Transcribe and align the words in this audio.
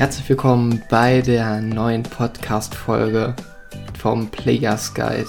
Herzlich 0.00 0.30
willkommen 0.30 0.82
bei 0.88 1.20
der 1.20 1.60
neuen 1.60 2.02
Podcast-Folge 2.04 3.36
vom 4.00 4.30
Players 4.30 4.94
Guide 4.94 5.26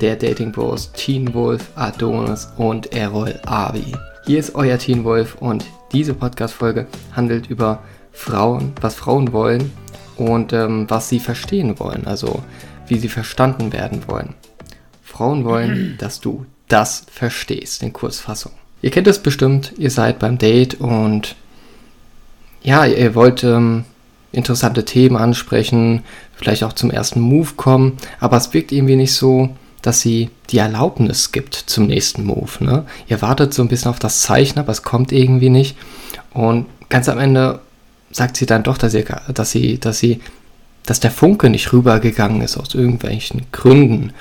der 0.00 0.14
Dating 0.14 0.52
Bros 0.52 0.92
Teen 0.92 1.34
Wolf, 1.34 1.70
Adonis 1.74 2.46
und 2.56 2.92
Errol 2.92 3.40
Abi. 3.46 3.96
Hier 4.24 4.38
ist 4.38 4.54
euer 4.54 4.78
Teen 4.78 5.02
Wolf 5.02 5.34
und 5.40 5.64
diese 5.90 6.14
Podcast-Folge 6.14 6.86
handelt 7.16 7.50
über 7.50 7.82
Frauen, 8.12 8.72
was 8.80 8.94
Frauen 8.94 9.32
wollen 9.32 9.72
und 10.16 10.52
ähm, 10.52 10.88
was 10.88 11.08
sie 11.08 11.18
verstehen 11.18 11.80
wollen, 11.80 12.06
also 12.06 12.44
wie 12.86 13.00
sie 13.00 13.08
verstanden 13.08 13.72
werden 13.72 14.06
wollen. 14.06 14.34
Frauen 15.02 15.44
wollen, 15.44 15.96
dass 15.98 16.20
du 16.20 16.46
das 16.68 17.06
verstehst, 17.10 17.82
in 17.82 17.92
Kurzfassung. 17.92 18.52
Ihr 18.82 18.92
kennt 18.92 19.08
es 19.08 19.18
bestimmt, 19.18 19.72
ihr 19.78 19.90
seid 19.90 20.20
beim 20.20 20.38
Date 20.38 20.80
und 20.80 21.34
ja, 22.62 22.86
ihr 22.86 23.16
wollt 23.16 23.42
ähm, 23.42 23.84
interessante 24.32 24.84
Themen 24.84 25.16
ansprechen, 25.16 26.02
vielleicht 26.34 26.64
auch 26.64 26.72
zum 26.72 26.90
ersten 26.90 27.20
Move 27.20 27.50
kommen, 27.56 27.98
aber 28.18 28.36
es 28.36 28.52
wirkt 28.52 28.72
irgendwie 28.72 28.96
nicht 28.96 29.14
so, 29.14 29.50
dass 29.82 30.00
sie 30.00 30.30
die 30.50 30.58
Erlaubnis 30.58 31.32
gibt 31.32 31.54
zum 31.54 31.86
nächsten 31.86 32.24
Move. 32.24 32.50
Ne? 32.60 32.86
Ihr 33.08 33.20
wartet 33.20 33.52
so 33.52 33.62
ein 33.62 33.68
bisschen 33.68 33.90
auf 33.90 33.98
das 33.98 34.22
Zeichen, 34.22 34.58
aber 34.58 34.70
es 34.70 34.82
kommt 34.82 35.12
irgendwie 35.12 35.50
nicht. 35.50 35.76
Und 36.32 36.66
ganz 36.88 37.08
am 37.08 37.18
Ende 37.18 37.60
sagt 38.12 38.36
sie 38.36 38.46
dann 38.46 38.62
doch, 38.62 38.78
dass, 38.78 38.94
ihr, 38.94 39.04
dass 39.34 39.50
sie, 39.50 39.78
dass 39.78 39.98
sie, 39.98 40.20
dass 40.86 41.00
der 41.00 41.10
Funke 41.10 41.50
nicht 41.50 41.72
rübergegangen 41.72 42.42
ist 42.42 42.56
aus 42.56 42.74
irgendwelchen 42.74 43.42
Gründen. 43.50 44.12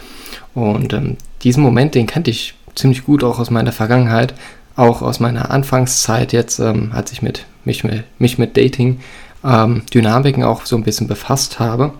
Und 0.55 0.93
ähm, 0.93 1.17
diesen 1.43 1.63
Moment, 1.63 1.95
den 1.95 2.07
kannte 2.07 2.31
ich 2.31 2.55
ziemlich 2.75 3.03
gut 3.03 3.23
auch 3.23 3.39
aus 3.39 3.51
meiner 3.51 3.71
Vergangenheit, 3.71 4.33
auch 4.75 5.01
aus 5.01 5.19
meiner 5.19 5.51
Anfangszeit 5.51 6.33
jetzt, 6.33 6.59
ähm, 6.59 6.91
als 6.93 7.11
ich 7.11 7.21
mit, 7.21 7.45
mich, 7.65 7.83
mit, 7.83 8.03
mich 8.19 8.37
mit 8.37 8.57
Dating 8.57 8.99
ähm, 9.43 9.83
Dynamiken 9.93 10.43
auch 10.43 10.65
so 10.65 10.75
ein 10.75 10.83
bisschen 10.83 11.07
befasst 11.07 11.59
habe. 11.59 11.93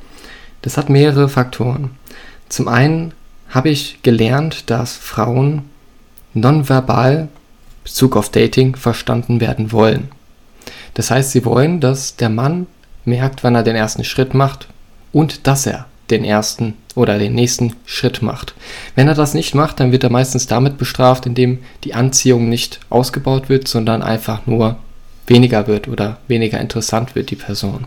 Das 0.61 0.77
hat 0.77 0.89
mehrere 0.89 1.29
Faktoren. 1.29 1.91
Zum 2.49 2.67
einen 2.67 3.13
habe 3.49 3.69
ich 3.69 4.01
gelernt, 4.03 4.69
dass 4.69 4.95
Frauen 4.95 5.63
nonverbal 6.33 7.27
Bezug 7.83 8.15
auf 8.15 8.29
Dating 8.29 8.75
verstanden 8.75 9.41
werden 9.41 9.71
wollen. 9.71 10.09
Das 10.93 11.11
heißt, 11.11 11.31
sie 11.31 11.45
wollen, 11.45 11.79
dass 11.79 12.15
der 12.15 12.29
Mann 12.29 12.67
merkt, 13.05 13.43
wann 13.43 13.55
er 13.55 13.63
den 13.63 13.75
ersten 13.75 14.03
Schritt 14.03 14.33
macht 14.33 14.67
und 15.11 15.47
dass 15.47 15.65
er 15.65 15.87
den 16.09 16.23
ersten 16.23 16.75
oder 16.95 17.17
den 17.17 17.33
nächsten 17.33 17.73
Schritt 17.85 18.21
macht. 18.21 18.53
Wenn 18.95 19.07
er 19.07 19.15
das 19.15 19.33
nicht 19.33 19.55
macht, 19.55 19.79
dann 19.79 19.91
wird 19.91 20.03
er 20.03 20.11
meistens 20.11 20.47
damit 20.47 20.77
bestraft, 20.77 21.25
indem 21.25 21.59
die 21.83 21.93
Anziehung 21.93 22.49
nicht 22.49 22.81
ausgebaut 22.89 23.49
wird, 23.49 23.67
sondern 23.67 24.03
einfach 24.03 24.45
nur 24.45 24.77
weniger 25.27 25.67
wird 25.67 25.87
oder 25.87 26.19
weniger 26.27 26.59
interessant 26.59 27.15
wird, 27.15 27.31
die 27.31 27.35
Person. 27.35 27.85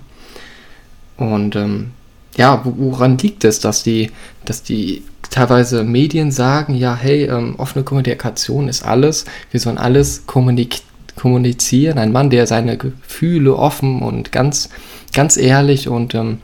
Und 1.16 1.56
ähm, 1.56 1.92
ja, 2.36 2.62
woran 2.64 3.18
liegt 3.18 3.44
es, 3.44 3.60
dass 3.60 3.82
die, 3.82 4.10
dass 4.44 4.62
die 4.62 5.02
teilweise 5.30 5.84
Medien 5.84 6.32
sagen, 6.32 6.74
ja, 6.74 6.96
hey, 6.96 7.24
ähm, 7.24 7.55
offene 7.58 7.84
Kommunikation 7.84 8.68
ist 8.68 8.84
alles, 8.84 9.24
wir 9.50 9.60
sollen 9.60 9.78
alles 9.78 10.27
kommunik 10.27 10.82
kommunizieren. 11.16 11.98
Ein 11.98 12.12
Mann, 12.12 12.30
der 12.30 12.46
seine 12.46 12.77
Gefühle 12.77 13.55
offen 13.56 14.02
und 14.02 14.32
ganz, 14.32 14.68
ganz 15.12 15.36
ehrlich 15.36 15.88
und 15.88 16.14
ähm, 16.14 16.38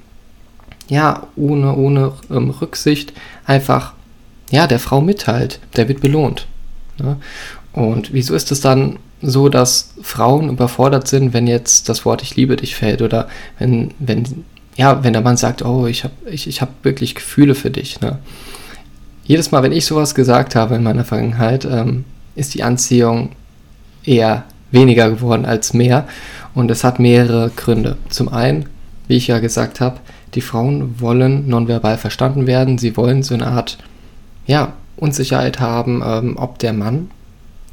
ja, 0.88 1.27
ohne, 1.36 1.74
ohne 1.74 2.12
ähm, 2.30 2.50
Rücksicht 2.50 3.12
einfach 3.44 3.94
ja, 4.50 4.66
der 4.66 4.80
Frau 4.80 5.00
mitteilt, 5.00 5.61
der 5.77 5.88
wird 5.88 6.00
belohnt. 6.00 6.46
Ne? 6.98 7.16
Und 7.72 8.12
wieso 8.12 8.34
ist 8.34 8.50
es 8.50 8.61
dann 8.61 8.98
so, 9.22 9.48
dass 9.48 9.90
Frauen 10.02 10.48
überfordert 10.48 11.06
sind, 11.08 11.33
wenn 11.33 11.46
jetzt 11.46 11.89
das 11.89 12.05
Wort 12.05 12.22
Ich 12.22 12.36
liebe 12.36 12.56
dich 12.56 12.74
fällt 12.74 13.02
oder 13.02 13.28
wenn, 13.58 13.92
wenn, 13.98 14.45
ja, 14.77 15.05
wenn 15.05 15.12
der 15.12 15.22
Mann 15.22 15.36
sagt, 15.36 15.64
oh, 15.64 15.86
ich 15.86 16.05
habe 16.05 16.14
ich, 16.30 16.46
ich 16.46 16.61
hab 16.61 16.84
wirklich 16.84 17.14
Gefühle 17.14 17.55
für 17.55 17.70
dich. 17.70 18.00
Ne? 18.00 18.18
Jedes 19.24 19.50
Mal, 19.50 19.62
wenn 19.62 19.72
ich 19.72 19.86
sowas 19.86 20.14
gesagt 20.14 20.55
habe 20.55 20.74
in 20.74 20.83
meiner 20.83 21.05
Vergangenheit, 21.05 21.64
ähm, 21.64 22.05
ist 22.34 22.55
die 22.55 22.62
Anziehung 22.62 23.30
eher 24.05 24.45
weniger 24.70 25.11
geworden 25.11 25.45
als 25.45 25.74
mehr. 25.74 26.06
Und 26.55 26.70
es 26.70 26.83
hat 26.83 26.98
mehrere 26.98 27.50
Gründe. 27.55 27.96
Zum 28.08 28.28
einen, 28.28 28.66
wie 29.06 29.16
ich 29.16 29.27
ja 29.27 29.39
gesagt 29.39 29.80
habe, 29.80 29.98
die 30.34 30.40
Frauen 30.40 31.00
wollen 31.00 31.48
nonverbal 31.48 31.98
verstanden 31.98 32.46
werden. 32.46 32.78
Sie 32.78 32.96
wollen 32.96 33.22
so 33.22 33.34
eine 33.34 33.48
Art, 33.48 33.78
ja, 34.46 34.72
Unsicherheit 34.96 35.61
haben, 35.61 36.02
ähm, 36.05 36.36
ob 36.36 36.58
der 36.58 36.72
Mann 36.72 37.11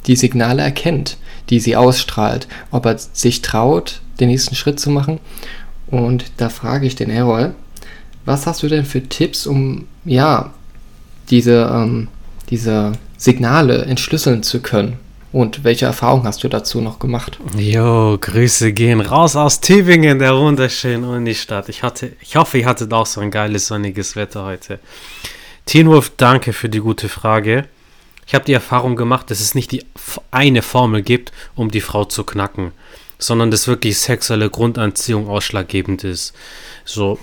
die 0.05 0.15
Signale 0.15 0.61
erkennt, 0.61 1.17
die 1.49 1.59
sie 1.59 1.75
ausstrahlt, 1.75 2.47
ob 2.71 2.85
er 2.85 2.97
sich 2.97 3.41
traut, 3.41 4.01
den 4.19 4.29
nächsten 4.29 4.55
Schritt 4.55 4.79
zu 4.79 4.89
machen. 4.89 5.19
Und 5.87 6.25
da 6.37 6.49
frage 6.49 6.85
ich 6.85 6.95
den 6.95 7.09
Errol, 7.09 7.53
was 8.25 8.45
hast 8.45 8.63
du 8.63 8.67
denn 8.67 8.85
für 8.85 9.01
Tipps, 9.01 9.47
um 9.47 9.87
ja 10.03 10.53
diese, 11.29 11.69
ähm, 11.73 12.09
diese 12.49 12.93
Signale 13.17 13.85
entschlüsseln 13.85 14.43
zu 14.43 14.61
können? 14.61 14.97
Und 15.33 15.63
welche 15.63 15.85
Erfahrungen 15.85 16.25
hast 16.25 16.43
du 16.43 16.47
dazu 16.47 16.81
noch 16.81 16.99
gemacht? 16.99 17.37
Jo, 17.57 18.17
Grüße 18.19 18.71
gehen 18.71 19.01
raus 19.01 19.35
aus 19.35 19.59
Tübingen, 19.59 20.19
der 20.19 20.35
wunderschönen 20.35 21.03
Unistadt. 21.03 21.69
Ich, 21.69 21.83
hatte, 21.83 22.13
ich 22.21 22.35
hoffe, 22.37 22.59
ihr 22.59 22.65
hattet 22.65 22.93
auch 22.93 23.05
so 23.05 23.19
ein 23.21 23.29
geiles 23.29 23.67
sonniges 23.67 24.15
Wetter 24.15 24.45
heute. 24.45 24.79
Teenwolf, 25.65 26.13
danke 26.15 26.53
für 26.53 26.69
die 26.69 26.79
gute 26.79 27.09
Frage. 27.09 27.65
Ich 28.27 28.35
habe 28.35 28.43
die 28.43 28.53
Erfahrung 28.53 28.97
gemacht, 28.97 29.31
dass 29.31 29.39
es 29.39 29.55
nicht 29.55 29.71
die 29.71 29.85
eine 30.31 30.61
Formel 30.61 31.01
gibt, 31.01 31.31
um 31.55 31.71
die 31.71 31.81
Frau 31.81 32.03
zu 32.03 32.25
knacken, 32.25 32.73
sondern 33.17 33.51
dass 33.51 33.69
wirklich 33.69 33.97
sexuelle 33.97 34.49
Grundanziehung 34.49 35.29
ausschlaggebend 35.29 36.03
ist. 36.03 36.33
So, 36.83 37.19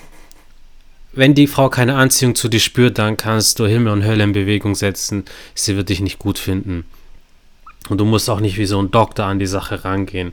wenn 1.12 1.34
die 1.34 1.46
Frau 1.46 1.68
keine 1.68 1.94
Anziehung 1.96 2.34
zu 2.34 2.48
dir 2.48 2.58
spürt, 2.58 2.98
dann 2.98 3.18
kannst 3.18 3.58
du 3.58 3.66
Himmel 3.66 3.92
und 3.92 4.04
Hölle 4.04 4.24
in 4.24 4.32
Bewegung 4.32 4.74
setzen. 4.74 5.26
Sie 5.54 5.76
wird 5.76 5.90
dich 5.90 6.00
nicht 6.00 6.18
gut 6.18 6.38
finden. 6.38 6.86
Und 7.90 7.98
du 7.98 8.06
musst 8.06 8.30
auch 8.30 8.40
nicht 8.40 8.56
wie 8.56 8.66
so 8.66 8.80
ein 8.80 8.90
Doktor 8.90 9.26
an 9.26 9.38
die 9.38 9.46
Sache 9.46 9.84
rangehen. 9.84 10.32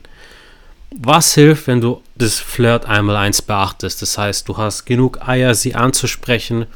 Was 0.90 1.34
hilft, 1.34 1.66
wenn 1.66 1.82
du 1.82 2.02
das 2.16 2.38
Flirt 2.38 2.86
einmal 2.86 3.16
eins 3.16 3.42
beachtest? 3.42 4.00
Das 4.00 4.16
heißt, 4.16 4.48
du 4.48 4.56
hast 4.56 4.86
genug 4.86 5.26
Eier, 5.26 5.54
sie 5.54 5.74
anzusprechen, 5.74 6.66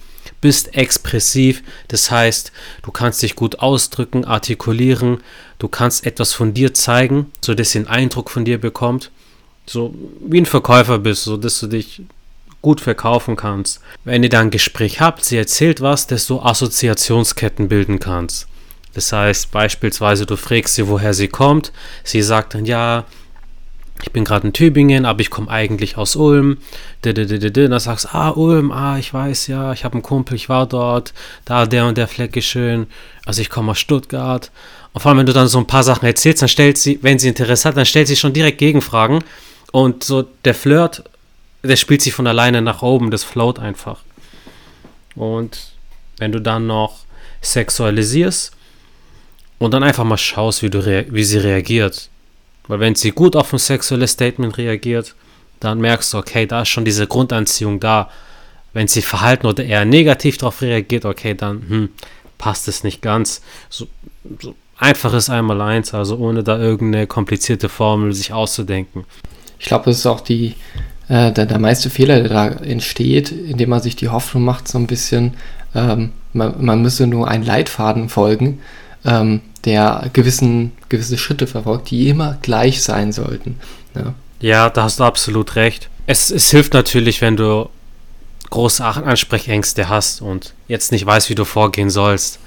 bist 0.40 0.76
expressiv, 0.76 1.62
das 1.88 2.10
heißt, 2.10 2.52
du 2.82 2.90
kannst 2.90 3.22
dich 3.22 3.36
gut 3.36 3.58
ausdrücken, 3.60 4.24
artikulieren, 4.24 5.22
du 5.58 5.68
kannst 5.68 6.06
etwas 6.06 6.32
von 6.32 6.54
dir 6.54 6.74
zeigen, 6.74 7.30
sodass 7.44 7.72
sie 7.72 7.78
einen 7.78 7.88
Eindruck 7.88 8.30
von 8.30 8.44
dir 8.44 8.58
bekommt. 8.58 9.10
So 9.66 9.94
wie 10.20 10.40
ein 10.40 10.46
Verkäufer 10.46 10.98
bist, 10.98 11.24
so 11.24 11.36
dass 11.36 11.58
du 11.60 11.66
dich 11.66 12.02
gut 12.62 12.80
verkaufen 12.80 13.36
kannst. 13.36 13.80
Wenn 14.04 14.22
ihr 14.22 14.28
dann 14.28 14.48
ein 14.48 14.50
Gespräch 14.50 15.00
habt, 15.00 15.24
sie 15.24 15.36
erzählt 15.36 15.80
was, 15.80 16.06
dass 16.06 16.26
du 16.26 16.40
Assoziationsketten 16.40 17.68
bilden 17.68 17.98
kannst. 17.98 18.46
Das 18.94 19.12
heißt 19.12 19.50
beispielsweise, 19.50 20.26
du 20.26 20.36
fragst 20.36 20.74
sie, 20.74 20.88
woher 20.88 21.14
sie 21.14 21.28
kommt. 21.28 21.72
Sie 22.02 22.22
sagt 22.22 22.54
dann, 22.54 22.64
ja, 22.64 23.04
ich 24.02 24.12
bin 24.12 24.24
gerade 24.24 24.46
in 24.46 24.52
Tübingen, 24.52 25.04
aber 25.04 25.20
ich 25.20 25.30
komme 25.30 25.50
eigentlich 25.50 25.96
aus 25.96 26.16
Ulm. 26.16 26.58
Dann 27.02 27.78
sagst 27.80 28.06
du, 28.06 28.08
ah, 28.12 28.30
Ulm, 28.30 28.70
ah, 28.70 28.98
ich 28.98 29.12
weiß 29.12 29.46
ja, 29.48 29.72
ich 29.72 29.84
habe 29.84 29.94
einen 29.94 30.02
Kumpel, 30.02 30.36
ich 30.36 30.48
war 30.48 30.66
dort, 30.66 31.14
da 31.44 31.66
der 31.66 31.86
und 31.86 31.98
der 31.98 32.08
Fleck 32.08 32.36
ist 32.36 32.46
schön. 32.46 32.86
Also 33.24 33.40
ich 33.40 33.50
komme 33.50 33.72
aus 33.72 33.78
Stuttgart. 33.78 34.50
Und 34.92 35.00
vor 35.00 35.10
allem, 35.10 35.18
wenn 35.18 35.26
du 35.26 35.32
dann 35.32 35.48
so 35.48 35.58
ein 35.58 35.66
paar 35.66 35.82
Sachen 35.82 36.06
erzählst, 36.06 36.42
dann 36.42 36.48
stellt 36.48 36.78
sie, 36.78 36.98
wenn 37.02 37.18
sie 37.18 37.28
Interesse 37.28 37.68
hat, 37.68 37.76
dann 37.76 37.86
stellt 37.86 38.08
sie 38.08 38.16
schon 38.16 38.32
direkt 38.32 38.58
Gegenfragen. 38.58 39.24
Und 39.72 40.04
so 40.04 40.22
der 40.44 40.54
Flirt, 40.54 41.04
der 41.62 41.76
spielt 41.76 42.02
sich 42.02 42.14
von 42.14 42.26
alleine 42.26 42.62
nach 42.62 42.82
oben, 42.82 43.10
das 43.10 43.24
float 43.24 43.58
einfach. 43.58 44.00
Und 45.14 45.72
wenn 46.18 46.32
du 46.32 46.40
dann 46.40 46.66
noch 46.66 47.00
sexualisierst, 47.42 48.56
und 49.58 49.72
dann 49.72 49.82
einfach 49.82 50.04
mal 50.04 50.18
schaust, 50.18 50.62
wie, 50.62 50.70
du 50.70 50.84
wie 50.84 51.24
sie 51.24 51.38
reagiert. 51.38 52.08
Weil 52.68 52.80
wenn 52.80 52.94
sie 52.94 53.12
gut 53.12 53.36
auf 53.36 53.52
ein 53.52 53.58
sexuelles 53.58 54.12
Statement 54.12 54.58
reagiert, 54.58 55.14
dann 55.60 55.80
merkst 55.80 56.12
du, 56.12 56.18
okay, 56.18 56.46
da 56.46 56.62
ist 56.62 56.68
schon 56.68 56.84
diese 56.84 57.06
Grundanziehung 57.06 57.80
da. 57.80 58.10
Wenn 58.72 58.88
sie 58.88 59.02
verhalten 59.02 59.46
oder 59.46 59.64
eher 59.64 59.84
negativ 59.84 60.36
darauf 60.38 60.60
reagiert, 60.60 61.04
okay, 61.04 61.34
dann 61.34 61.64
hm, 61.68 61.88
passt 62.36 62.68
es 62.68 62.84
nicht 62.84 63.00
ganz. 63.00 63.40
So, 63.70 63.86
so 64.40 64.54
einfach 64.76 65.14
ist 65.14 65.30
einmal 65.30 65.60
eins, 65.62 65.94
also 65.94 66.16
ohne 66.18 66.42
da 66.42 66.58
irgendeine 66.58 67.06
komplizierte 67.06 67.68
Formel 67.68 68.12
sich 68.12 68.32
auszudenken. 68.32 69.04
Ich 69.58 69.66
glaube, 69.66 69.86
das 69.86 69.98
ist 69.98 70.06
auch 70.06 70.20
die, 70.20 70.54
äh, 71.08 71.32
der, 71.32 71.46
der 71.46 71.58
meiste 71.58 71.88
Fehler, 71.88 72.20
der 72.20 72.28
da 72.28 72.48
entsteht, 72.48 73.32
indem 73.32 73.70
man 73.70 73.80
sich 73.80 73.96
die 73.96 74.10
Hoffnung 74.10 74.44
macht, 74.44 74.68
so 74.68 74.76
ein 74.76 74.86
bisschen, 74.86 75.34
ähm, 75.74 76.12
man, 76.34 76.62
man 76.62 76.82
müsse 76.82 77.06
nur 77.06 77.28
einen 77.28 77.44
Leitfaden 77.44 78.10
folgen 78.10 78.60
ähm, 79.06 79.40
der 79.66 80.08
gewissen, 80.12 80.72
gewisse 80.88 81.18
Schritte 81.18 81.46
verfolgt, 81.46 81.90
die 81.90 82.08
immer 82.08 82.38
gleich 82.40 82.82
sein 82.82 83.12
sollten. 83.12 83.58
Ja, 83.94 84.14
ja 84.40 84.70
da 84.70 84.84
hast 84.84 85.00
du 85.00 85.04
absolut 85.04 85.56
recht. 85.56 85.90
Es, 86.06 86.30
es 86.30 86.50
hilft 86.50 86.72
natürlich, 86.72 87.20
wenn 87.20 87.36
du 87.36 87.68
große 88.48 88.84
Ansprechängste 88.84 89.88
hast 89.88 90.22
und 90.22 90.54
jetzt 90.68 90.92
nicht 90.92 91.04
weißt, 91.04 91.28
wie 91.28 91.34
du 91.34 91.44
vorgehen 91.44 91.90
sollst, 91.90 92.38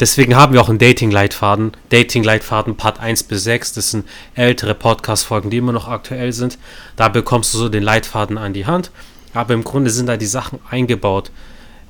Deswegen 0.00 0.34
haben 0.34 0.54
wir 0.54 0.62
auch 0.62 0.70
einen 0.70 0.78
Dating-Leitfaden. 0.78 1.72
Dating-Leitfaden 1.90 2.78
Part 2.78 3.00
1 3.00 3.24
bis 3.24 3.44
6. 3.44 3.74
Das 3.74 3.90
sind 3.90 4.08
ältere 4.34 4.74
Podcast-Folgen, 4.74 5.50
die 5.50 5.58
immer 5.58 5.72
noch 5.72 5.88
aktuell 5.88 6.32
sind. 6.32 6.56
Da 6.96 7.08
bekommst 7.08 7.52
du 7.52 7.58
so 7.58 7.68
den 7.68 7.82
Leitfaden 7.82 8.38
an 8.38 8.54
die 8.54 8.64
Hand. 8.64 8.90
Aber 9.34 9.52
im 9.52 9.62
Grunde 9.62 9.90
sind 9.90 10.06
da 10.06 10.16
die 10.16 10.24
Sachen 10.24 10.58
eingebaut. 10.70 11.30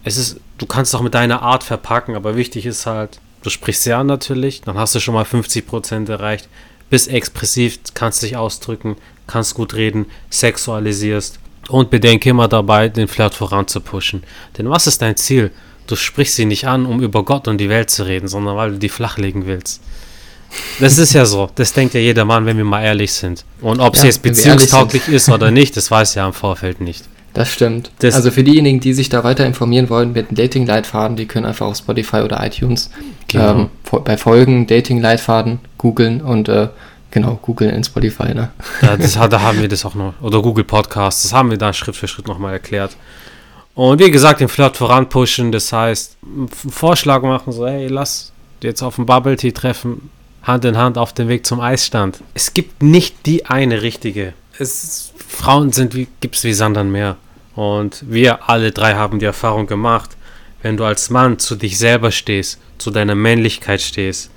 Es 0.02 0.16
ist, 0.16 0.40
du 0.58 0.66
kannst 0.66 0.92
auch 0.96 1.02
mit 1.02 1.14
deiner 1.14 1.42
Art 1.42 1.62
verpacken, 1.62 2.16
aber 2.16 2.34
wichtig 2.34 2.66
ist 2.66 2.84
halt, 2.84 3.20
du 3.42 3.50
sprichst 3.50 3.84
sie 3.84 3.92
an 3.92 4.06
natürlich, 4.06 4.62
dann 4.62 4.76
hast 4.76 4.94
du 4.94 5.00
schon 5.00 5.14
mal 5.14 5.24
50% 5.24 6.10
erreicht, 6.10 6.48
bist 6.90 7.08
expressiv, 7.08 7.78
kannst 7.94 8.22
dich 8.22 8.36
ausdrücken, 8.36 8.96
kannst 9.26 9.54
gut 9.54 9.74
reden, 9.74 10.06
sexualisierst 10.30 11.38
und 11.68 11.90
bedenke 11.90 12.30
immer 12.30 12.48
dabei, 12.48 12.88
den 12.88 13.08
Flirt 13.08 13.34
voranzupushen. 13.34 14.24
Denn 14.58 14.68
was 14.68 14.86
ist 14.86 15.02
dein 15.02 15.16
Ziel? 15.16 15.50
Du 15.86 15.96
sprichst 15.96 16.36
sie 16.36 16.44
nicht 16.44 16.66
an, 16.66 16.86
um 16.86 17.00
über 17.00 17.24
Gott 17.24 17.48
und 17.48 17.58
die 17.58 17.68
Welt 17.68 17.90
zu 17.90 18.04
reden, 18.04 18.28
sondern 18.28 18.56
weil 18.56 18.72
du 18.72 18.78
die 18.78 18.88
flachlegen 18.88 19.46
willst. 19.46 19.80
Das 20.80 20.98
ist 20.98 21.12
ja 21.12 21.24
so. 21.26 21.48
Das 21.54 21.72
denkt 21.72 21.94
ja 21.94 22.00
jeder 22.00 22.24
Mann, 22.24 22.44
wenn 22.46 22.56
wir 22.56 22.64
mal 22.64 22.82
ehrlich 22.82 23.12
sind. 23.12 23.44
Und 23.60 23.80
ob 23.80 23.94
ja, 23.94 24.02
sie 24.02 24.06
jetzt 24.08 24.22
beziehungstauglich 24.22 25.08
ist 25.08 25.28
oder 25.28 25.50
nicht, 25.50 25.76
das 25.76 25.90
weiß 25.90 26.16
ja 26.16 26.26
im 26.26 26.32
Vorfeld 26.32 26.80
nicht. 26.80 27.04
Das 27.32 27.52
stimmt. 27.52 27.92
Das 28.00 28.16
also 28.16 28.30
für 28.30 28.42
diejenigen, 28.42 28.80
die 28.80 28.92
sich 28.92 29.08
da 29.08 29.22
weiter 29.22 29.46
informieren 29.46 29.88
wollen 29.88 30.12
mit 30.12 30.26
Dating-Leitfaden, 30.36 31.16
die 31.16 31.26
können 31.26 31.46
einfach 31.46 31.66
auf 31.66 31.76
Spotify 31.76 32.18
oder 32.18 32.44
iTunes 32.44 32.90
genau. 33.32 33.50
ähm, 33.52 33.70
bei 34.04 34.16
Folgen 34.16 34.66
Dating-Leitfaden 34.66 35.60
googeln 35.78 36.20
und 36.20 36.48
äh, 36.48 36.68
genau, 37.10 37.38
googeln 37.42 37.70
in 37.70 37.84
Spotify. 37.84 38.34
Ne? 38.34 38.50
Ja, 38.82 38.96
das, 38.96 39.14
da 39.14 39.40
haben 39.40 39.60
wir 39.60 39.68
das 39.68 39.84
auch 39.84 39.94
noch. 39.94 40.14
Oder 40.20 40.42
Google 40.42 40.64
Podcasts, 40.64 41.22
das 41.22 41.32
haben 41.32 41.50
wir 41.50 41.58
da 41.58 41.72
Schritt 41.72 41.96
für 41.96 42.08
Schritt 42.08 42.28
nochmal 42.28 42.52
erklärt. 42.52 42.96
Und 43.74 43.98
wie 44.00 44.10
gesagt, 44.10 44.40
den 44.40 44.48
Flirt 44.48 44.76
voranpushen, 44.76 45.52
das 45.52 45.72
heißt, 45.72 46.16
einen 46.22 46.48
Vorschlag 46.48 47.22
machen, 47.22 47.52
so, 47.52 47.66
hey, 47.66 47.86
lass 47.88 48.32
jetzt 48.62 48.82
auf 48.82 48.96
dem 48.96 49.06
Bubble 49.06 49.36
Tea 49.36 49.52
treffen, 49.52 50.10
Hand 50.42 50.64
in 50.64 50.76
Hand 50.76 50.98
auf 50.98 51.12
dem 51.12 51.28
Weg 51.28 51.46
zum 51.46 51.60
Eisstand. 51.60 52.20
Es 52.34 52.54
gibt 52.54 52.82
nicht 52.82 53.26
die 53.26 53.46
eine 53.46 53.82
richtige. 53.82 54.32
Es, 54.58 55.12
Frauen 55.28 55.72
sind 55.72 55.94
wie, 55.94 56.08
gibt's 56.20 56.44
wie 56.44 56.52
Sand 56.52 56.76
am 56.76 56.92
Meer. 56.92 57.16
Und 57.54 58.04
wir 58.08 58.48
alle 58.48 58.70
drei 58.72 58.94
haben 58.94 59.18
die 59.18 59.26
Erfahrung 59.26 59.66
gemacht, 59.66 60.16
wenn 60.62 60.76
du 60.76 60.84
als 60.84 61.10
Mann 61.10 61.38
zu 61.38 61.56
dich 61.56 61.78
selber 61.78 62.10
stehst, 62.10 62.58
zu 62.78 62.90
deiner 62.90 63.14
Männlichkeit 63.14 63.80
stehst, 63.80 64.30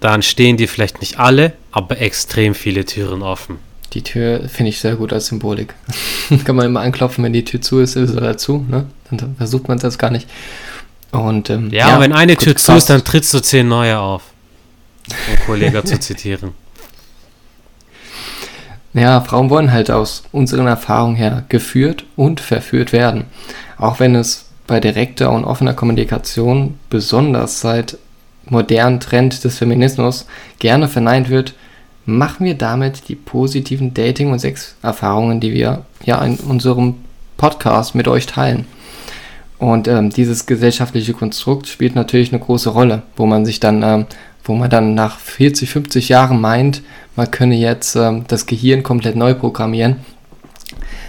dann 0.00 0.22
stehen 0.22 0.56
dir 0.56 0.68
vielleicht 0.68 1.00
nicht 1.00 1.18
alle, 1.18 1.54
aber 1.72 2.00
extrem 2.00 2.54
viele 2.54 2.84
Türen 2.84 3.22
offen. 3.22 3.58
Die 3.94 4.02
Tür 4.02 4.48
finde 4.48 4.70
ich 4.70 4.80
sehr 4.80 4.96
gut 4.96 5.12
als 5.12 5.26
Symbolik. 5.26 5.74
Kann 6.44 6.56
man 6.56 6.66
immer 6.66 6.80
anklopfen, 6.80 7.24
wenn 7.24 7.32
die 7.32 7.44
Tür 7.44 7.62
zu 7.62 7.78
ist, 7.78 7.96
ist 7.96 8.14
oder 8.14 8.36
zu. 8.36 8.66
Ne? 8.68 8.86
Dann 9.10 9.36
versucht 9.36 9.68
man 9.68 9.78
das 9.78 9.98
gar 9.98 10.10
nicht. 10.10 10.28
Und, 11.12 11.48
ähm, 11.48 11.70
ja, 11.70 11.90
ja, 11.90 12.00
wenn 12.00 12.12
eine 12.12 12.36
Tür 12.36 12.56
zu 12.56 12.72
ist, 12.72 12.90
dann 12.90 13.04
trittst 13.04 13.32
du 13.32 13.40
zehn 13.40 13.68
neue 13.68 13.98
auf. 13.98 14.22
Um 15.08 15.46
Kollege 15.46 15.84
zu 15.84 15.98
zitieren. 15.98 16.50
Ja, 18.96 19.20
Frauen 19.22 19.50
wollen 19.50 19.72
halt 19.72 19.90
aus 19.90 20.22
unseren 20.30 20.68
Erfahrungen 20.68 21.16
her 21.16 21.44
geführt 21.48 22.04
und 22.14 22.38
verführt 22.38 22.92
werden. 22.92 23.24
Auch 23.76 23.98
wenn 23.98 24.14
es 24.14 24.44
bei 24.66 24.80
direkter 24.80 25.30
und 25.30 25.44
offener 25.44 25.74
Kommunikation, 25.74 26.78
besonders 26.90 27.60
seit 27.60 27.98
modernen 28.46 29.00
Trend 29.00 29.44
des 29.44 29.58
Feminismus, 29.58 30.26
gerne 30.58 30.88
verneint 30.88 31.28
wird, 31.28 31.54
machen 32.06 32.44
wir 32.44 32.54
damit 32.54 33.08
die 33.08 33.14
positiven 33.14 33.94
Dating- 33.94 34.32
und 34.32 34.38
Sexerfahrungen, 34.38 35.40
die 35.40 35.52
wir 35.52 35.84
ja 36.04 36.22
in 36.24 36.36
unserem 36.36 36.96
Podcast 37.36 37.94
mit 37.94 38.08
euch 38.08 38.26
teilen. 38.26 38.66
Und 39.58 39.88
ähm, 39.88 40.10
dieses 40.10 40.46
gesellschaftliche 40.46 41.14
Konstrukt 41.14 41.68
spielt 41.68 41.94
natürlich 41.94 42.32
eine 42.32 42.40
große 42.40 42.70
Rolle, 42.70 43.02
wo 43.16 43.24
man 43.24 43.46
sich 43.46 43.60
dann, 43.60 43.82
ähm, 43.82 44.06
wo 44.44 44.54
man 44.54 44.68
dann 44.68 44.94
nach 44.94 45.18
40, 45.18 45.70
50 45.70 46.08
Jahren 46.10 46.40
meint, 46.40 46.82
man 47.16 47.30
könne 47.30 47.54
jetzt 47.54 47.96
ähm, 47.96 48.24
das 48.28 48.46
Gehirn 48.46 48.82
komplett 48.82 49.16
neu 49.16 49.34
programmieren. 49.34 49.96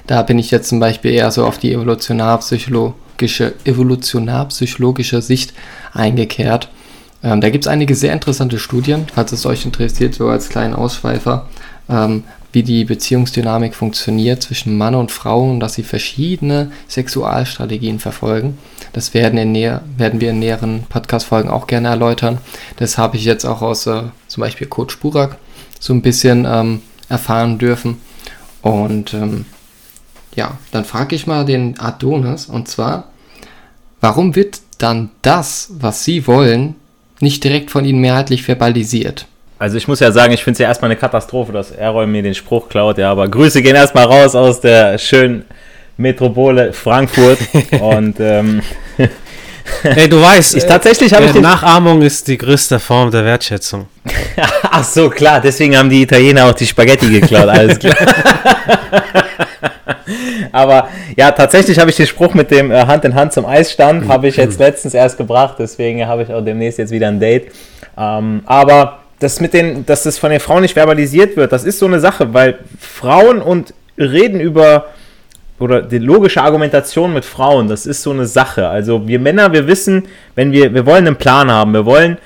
Da 0.08 0.22
bin 0.22 0.40
ich 0.40 0.52
jetzt 0.52 0.70
zum 0.70 0.80
Beispiel 0.80 1.12
eher 1.12 1.32
so 1.32 1.46
auf 1.46 1.58
die 1.58 1.74
evolutionarpsychologische, 1.74 3.05
evolutionarpsychologische 3.22 5.22
Sicht 5.22 5.54
eingekehrt. 5.94 6.70
Ähm, 7.24 7.42
da 7.42 7.50
gibt 7.50 7.66
es 7.66 7.72
einige 7.72 7.96
sehr 7.96 8.14
interessante 8.14 8.60
Studien, 8.60 9.06
falls 9.14 9.32
es 9.32 9.46
euch 9.46 9.66
interessiert, 9.66 10.16
so 10.16 10.28
als 10.28 10.50
kleinen 10.50 10.74
Ausschweifer, 10.74 11.48
ähm, 11.90 12.24
wie 12.52 12.64
die 12.64 12.86
Beziehungsdynamik 12.86 13.76
funktioniert 13.76 14.44
zwischen 14.44 14.78
Mann 14.78 14.96
und 14.96 15.12
Frau 15.12 15.50
und 15.50 15.60
dass 15.60 15.74
sie 15.74 15.84
verschiedene 15.84 16.72
Sexualstrategien 16.88 18.00
verfolgen. 18.00 18.58
Das 18.94 19.14
werden, 19.14 19.38
in 19.38 19.52
näher, 19.52 19.82
werden 19.98 20.22
wir 20.22 20.30
in 20.30 20.40
näheren 20.40 20.84
Podcast-Folgen 20.88 21.50
auch 21.50 21.68
gerne 21.68 21.90
erläutern. 21.90 22.38
Das 22.78 22.98
habe 22.98 23.18
ich 23.18 23.26
jetzt 23.26 23.44
auch 23.44 23.62
aus 23.62 23.88
äh, 23.88 24.04
zum 24.28 24.42
Beispiel 24.42 24.68
Coach 24.68 24.98
Burak 25.00 25.38
so 25.80 25.94
ein 25.94 26.02
bisschen 26.02 26.48
ähm, 26.50 26.82
erfahren 27.10 27.58
dürfen. 27.58 27.98
Und 28.62 29.14
ähm, 29.14 29.46
ja, 30.36 30.58
dann 30.72 30.86
frage 30.86 31.16
ich 31.16 31.28
mal 31.28 31.46
den 31.46 31.80
Adonis 31.80 32.48
und 32.48 32.68
zwar, 32.68 33.10
warum 34.02 34.36
wird 34.36 34.60
dann 34.78 35.12
das, 35.22 35.70
was 35.80 36.04
sie 36.04 36.28
wollen, 36.28 36.76
nicht 37.20 37.44
direkt 37.44 37.72
von 37.72 37.86
ihnen 37.86 38.00
mehrheitlich 38.00 38.44
verbalisiert. 38.44 39.26
Also 39.58 39.78
ich 39.78 39.88
muss 39.88 40.02
ja 40.02 40.12
sagen, 40.12 40.34
ich 40.34 40.44
finde 40.44 40.54
es 40.54 40.60
ja 40.60 40.68
erstmal 40.68 40.92
eine 40.92 41.00
Katastrophe, 41.00 41.54
dass 41.54 41.72
Errol 41.72 42.08
mir 42.08 42.22
den 42.22 42.36
Spruch 42.36 42.68
klaut, 42.68 42.98
ja, 42.98 43.10
aber 43.12 43.28
Grüße 43.28 43.62
gehen 43.62 43.76
erstmal 43.76 44.06
raus 44.06 44.36
aus 44.36 44.60
der 44.60 44.98
schönen 44.98 45.46
Metropole 45.98 46.74
Frankfurt 46.74 47.40
und 47.80 48.20
ähm, 48.20 48.62
Ey, 49.84 50.08
du 50.08 50.22
weißt, 50.22 50.58
ich, 50.58 50.66
tatsächlich 50.66 51.14
habe 51.14 51.26
ich 51.26 51.34
Nachahmung 51.34 52.02
ist 52.02 52.28
die 52.28 52.38
größte 52.38 52.80
Form 52.80 53.10
der 53.10 53.26
Wertschätzung. 53.26 53.88
Ach 54.70 54.84
so, 54.84 55.10
klar, 55.10 55.42
deswegen 55.42 55.76
haben 55.76 55.90
die 55.90 56.04
Italiener 56.04 56.46
auch 56.46 56.54
die 56.54 56.68
Spaghetti 56.68 57.10
geklaut, 57.10 57.50
alles 57.50 57.80
klar. 57.80 57.96
Aber 60.52 60.90
ja, 61.16 61.32
tatsächlich 61.32 61.80
habe 61.80 61.90
ich 61.90 61.96
den 61.96 62.08
Spruch 62.08 62.34
mit 62.34 62.52
dem 62.52 62.72
äh, 62.72 62.86
Hand 62.86 63.06
in 63.06 63.16
Hand 63.16 63.34
zum 63.34 63.46
Eisstand, 63.46 64.08
habe 64.08 64.28
ich 64.28 64.38
jetzt 64.38 64.60
letztens 64.60 64.94
erst 64.94 65.18
gebracht, 65.18 65.56
deswegen 65.60 66.06
habe 66.08 66.24
ich 66.24 66.34
auch 66.34 66.44
demnächst 66.44 66.80
jetzt 66.80 66.92
wieder 66.92 67.08
ein 67.08 67.20
Date. 67.20 67.52
Ähm, 67.98 68.42
aber 68.46 69.00
das 69.20 69.40
mit 69.40 69.54
den, 69.54 69.86
dass 69.86 70.04
das 70.04 70.18
von 70.18 70.32
den 70.32 70.40
Frauen 70.40 70.62
nicht 70.62 70.74
verbalisiert 70.74 71.38
wird, 71.38 71.52
das 71.52 71.64
ist 71.64 71.80
so 71.80 71.86
eine 71.86 72.00
Sache, 72.00 72.34
weil 72.34 72.60
Frauen 72.80 73.42
und 73.42 73.74
reden 73.98 74.40
über 74.40 74.88
oder 75.58 75.82
die 75.82 76.00
logische 76.00 76.42
Argumentation 76.42 77.14
mit 77.14 77.24
Frauen, 77.24 77.70
das 77.70 77.86
ist 77.86 78.02
so 78.02 78.12
eine 78.12 78.26
Sache. 78.26 78.68
Also 78.68 79.08
wir 79.08 79.20
Männer, 79.20 79.54
wir 79.54 79.68
wissen, 79.68 80.04
wenn 80.36 80.52
wir, 80.52 80.74
wir 80.74 80.86
wollen 80.86 81.08
einen 81.08 81.16
Plan 81.16 81.50
haben, 81.50 81.74
wir 81.74 81.86
wollen 81.86 82.18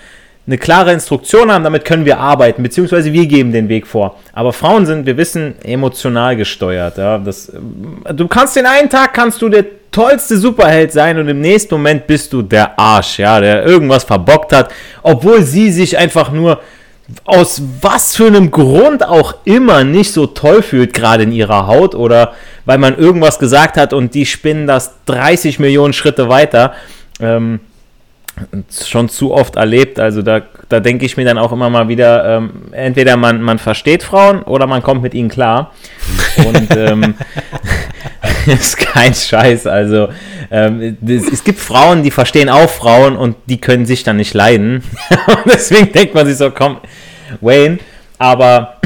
eine 0.50 0.58
klare 0.58 0.92
Instruktion 0.92 1.52
haben, 1.52 1.64
damit 1.64 1.86
können 1.86 2.06
wir 2.06 2.18
arbeiten, 2.18 2.64
beziehungsweise 2.64 3.14
wir 3.14 3.28
geben 3.28 3.52
den 3.52 3.70
Weg 3.70 3.86
vor. 3.86 4.18
Aber 4.34 4.52
Frauen 4.52 4.88
sind, 4.88 5.06
wir 5.06 5.16
wissen, 5.16 5.54
emotional 5.64 6.36
gesteuert. 6.36 6.98
Ja? 6.98 7.20
Das, 7.20 7.52
du 8.12 8.28
kannst 8.28 8.56
den 8.56 8.66
einen 8.66 8.90
Tag, 8.90 9.14
kannst 9.14 9.44
du 9.44 9.50
der 9.50 9.66
tollste 9.92 10.38
Superheld 10.38 10.92
sein 10.92 11.20
und 11.20 11.28
im 11.28 11.40
nächsten 11.40 11.76
Moment 11.76 12.08
bist 12.08 12.34
du 12.34 12.42
der 12.42 12.80
Arsch, 12.80 13.20
ja, 13.20 13.40
der 13.40 13.64
irgendwas 13.64 14.04
verbockt 14.04 14.52
hat, 14.52 14.72
obwohl 15.04 15.44
sie 15.44 15.72
sich 15.72 16.00
einfach 16.00 16.32
nur 16.32 16.60
aus 17.26 17.62
was 17.82 18.16
für 18.16 18.26
einem 18.28 18.50
Grund 18.50 19.06
auch 19.06 19.36
immer 19.46 19.84
nicht 19.84 20.12
so 20.14 20.26
toll 20.26 20.64
fühlt, 20.64 20.94
gerade 20.94 21.24
in 21.24 21.32
ihrer 21.32 21.68
Haut 21.68 21.94
oder 21.94 22.34
weil 22.66 22.80
man 22.80 22.98
irgendwas 22.98 23.38
gesagt 23.38 23.78
hat 23.78 23.94
und 23.94 24.16
die 24.16 24.26
spinnen 24.26 24.66
das 24.66 24.96
30 25.06 25.60
Millionen 25.60 25.94
Schritte 25.94 26.28
weiter. 26.28 26.74
Ähm, 27.20 27.60
schon 28.72 29.10
zu 29.10 29.34
oft 29.34 29.56
erlebt. 29.56 30.00
Also 30.00 30.22
da, 30.22 30.42
da 30.70 30.80
denke 30.80 31.06
ich 31.06 31.18
mir 31.18 31.26
dann 31.26 31.38
auch 31.38 31.52
immer 31.52 31.70
mal 31.70 31.88
wieder, 31.88 32.38
ähm, 32.38 32.52
entweder 32.72 33.18
man, 33.18 33.42
man 33.42 33.60
versteht 33.60 34.04
Frauen 34.04 34.44
oder 34.44 34.68
man 34.68 34.82
kommt 34.82 35.02
mit 35.02 35.14
ihnen 35.14 35.30
klar. 35.30 35.74
Und 36.38 36.76
ähm, 36.76 37.16
ist 38.46 38.78
kein 38.78 39.14
Scheiß. 39.14 39.68
Also 39.68 40.10
ähm, 40.52 40.98
das, 41.02 41.24
es 41.32 41.44
gibt 41.44 41.60
Frauen, 41.60 42.04
die 42.04 42.12
verstehen 42.12 42.50
auch 42.50 42.70
Frauen 42.70 43.16
und 43.16 43.36
die 43.46 43.60
können 43.60 43.86
sich 43.86 44.04
dann 44.04 44.18
nicht 44.18 44.34
leiden. 44.34 44.84
deswegen 45.46 45.92
denkt 45.92 46.16
man 46.16 46.26
sich 46.26 46.38
so, 46.38 46.52
komm, 46.52 46.78
Wayne. 47.42 47.80
Aber 48.18 48.78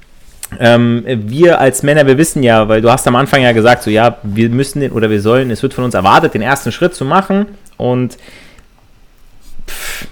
ähm, 0.60 1.04
wir 1.06 1.60
als 1.60 1.82
Männer, 1.82 2.06
wir 2.06 2.18
wissen 2.18 2.42
ja, 2.42 2.68
weil 2.68 2.80
du 2.80 2.90
hast 2.90 3.06
am 3.06 3.16
Anfang 3.16 3.42
ja 3.42 3.52
gesagt, 3.52 3.82
so 3.82 3.90
ja, 3.90 4.18
wir 4.22 4.48
müssen 4.48 4.80
den 4.80 4.92
oder 4.92 5.10
wir 5.10 5.20
sollen, 5.20 5.50
es 5.50 5.62
wird 5.62 5.74
von 5.74 5.84
uns 5.84 5.94
erwartet, 5.94 6.34
den 6.34 6.42
ersten 6.42 6.72
Schritt 6.72 6.94
zu 6.94 7.04
machen. 7.04 7.46
Und 7.76 8.18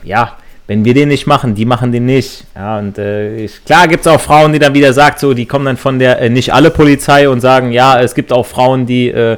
ja, 0.05 0.37
wenn 0.66 0.85
wir 0.85 0.95
den 0.95 1.09
nicht 1.09 1.26
machen, 1.26 1.55
die 1.55 1.64
machen 1.64 1.93
den 1.93 2.07
nicht. 2.07 2.45
Ja, 2.55 2.78
und 2.78 2.99
äh, 2.99 3.37
ich, 3.37 3.64
klar 3.64 3.87
gibt 3.87 4.00
es 4.00 4.07
auch 4.07 4.21
Frauen, 4.21 4.52
die 4.52 4.59
dann 4.59 4.75
wieder 4.75 4.93
sagt, 4.93 5.21
so, 5.21 5.33
die 5.33 5.47
kommen 5.47 5.64
dann 5.64 5.76
von 5.76 5.99
der 5.99 6.21
äh, 6.21 6.28
nicht 6.28 6.52
alle 6.52 6.71
Polizei 6.71 7.28
und 7.28 7.40
sagen, 7.40 7.71
ja, 7.71 8.00
es 8.00 8.14
gibt 8.14 8.33
auch 8.33 8.47
Frauen, 8.47 8.85
die 8.85 9.09
äh, 9.09 9.37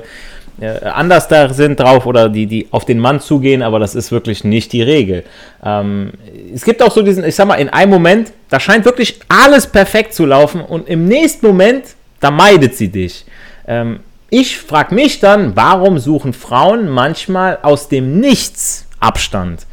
äh, 0.61 0.87
anders 0.87 1.28
da 1.28 1.52
sind 1.52 1.78
drauf 1.78 2.07
oder 2.07 2.28
die, 2.28 2.47
die 2.47 2.69
auf 2.71 2.85
den 2.85 2.99
Mann 2.99 3.21
zugehen, 3.21 3.62
aber 3.62 3.78
das 3.78 3.95
ist 3.95 4.11
wirklich 4.11 4.43
nicht 4.43 4.73
die 4.73 4.83
Regel. 4.83 5.25
Ähm, 5.62 6.12
es 6.52 6.64
gibt 6.64 6.83
auch 6.83 6.93
so 6.93 7.02
diesen, 7.02 7.25
ich 7.25 7.35
sag 7.35 7.47
mal, 7.47 7.57
in 7.57 7.69
einem 7.69 7.90
Moment, 7.90 8.33
da 8.49 8.59
scheint 8.59 8.85
wirklich 8.85 9.21
alles 9.28 9.67
perfekt 9.67 10.14
zu 10.14 10.26
laufen 10.26 10.61
und 10.61 10.88
im 10.88 11.05
nächsten 11.05 11.47
Moment, 11.47 11.85
da 12.21 12.31
meidet 12.31 12.75
sie 12.75 12.88
dich. 12.88 13.25
Ähm, 13.67 14.00
ich 14.31 14.59
frage 14.59 14.95
mich 14.95 15.21
dann, 15.21 15.55
warum 15.55 15.99
suchen 15.99 16.33
Frauen 16.33 16.88
manchmal 16.88 17.59
aus 17.62 17.88
dem 17.88 18.19
Nichts 18.19 18.87
Abstand? 18.99 19.68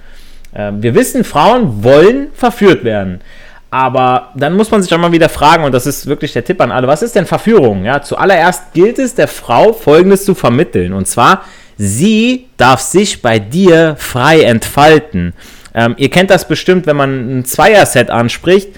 Äh, 0.55 0.71
wir 0.77 0.95
wissen, 0.95 1.23
Frauen 1.23 1.83
wollen 1.83 2.29
verführt 2.33 2.83
werden. 2.83 3.21
Aber 3.69 4.31
dann 4.35 4.53
muss 4.53 4.71
man 4.71 4.81
sich 4.81 4.93
auch 4.93 4.97
mal 4.97 5.11
wieder 5.11 5.29
fragen, 5.29 5.65
und 5.65 5.73
das 5.73 5.85
ist 5.85 6.07
wirklich 6.07 6.33
der 6.33 6.45
Tipp 6.45 6.61
an 6.61 6.71
alle, 6.71 6.87
was 6.87 7.01
ist 7.01 7.15
denn 7.15 7.25
Verführung? 7.25 7.83
Ja, 7.83 8.01
zuallererst 8.01 8.73
gilt 8.73 8.97
es 8.99 9.15
der 9.15 9.27
Frau 9.27 9.73
Folgendes 9.73 10.23
zu 10.23 10.33
vermitteln. 10.33 10.93
Und 10.93 11.07
zwar, 11.07 11.43
sie 11.77 12.47
darf 12.55 12.79
sich 12.79 13.21
bei 13.21 13.37
dir 13.37 13.95
frei 13.99 14.43
entfalten. 14.43 15.33
Ähm, 15.73 15.95
ihr 15.97 16.09
kennt 16.09 16.29
das 16.29 16.47
bestimmt, 16.47 16.87
wenn 16.87 16.95
man 16.95 17.39
ein 17.39 17.45
Zweier-Set 17.45 18.09
anspricht. 18.09 18.69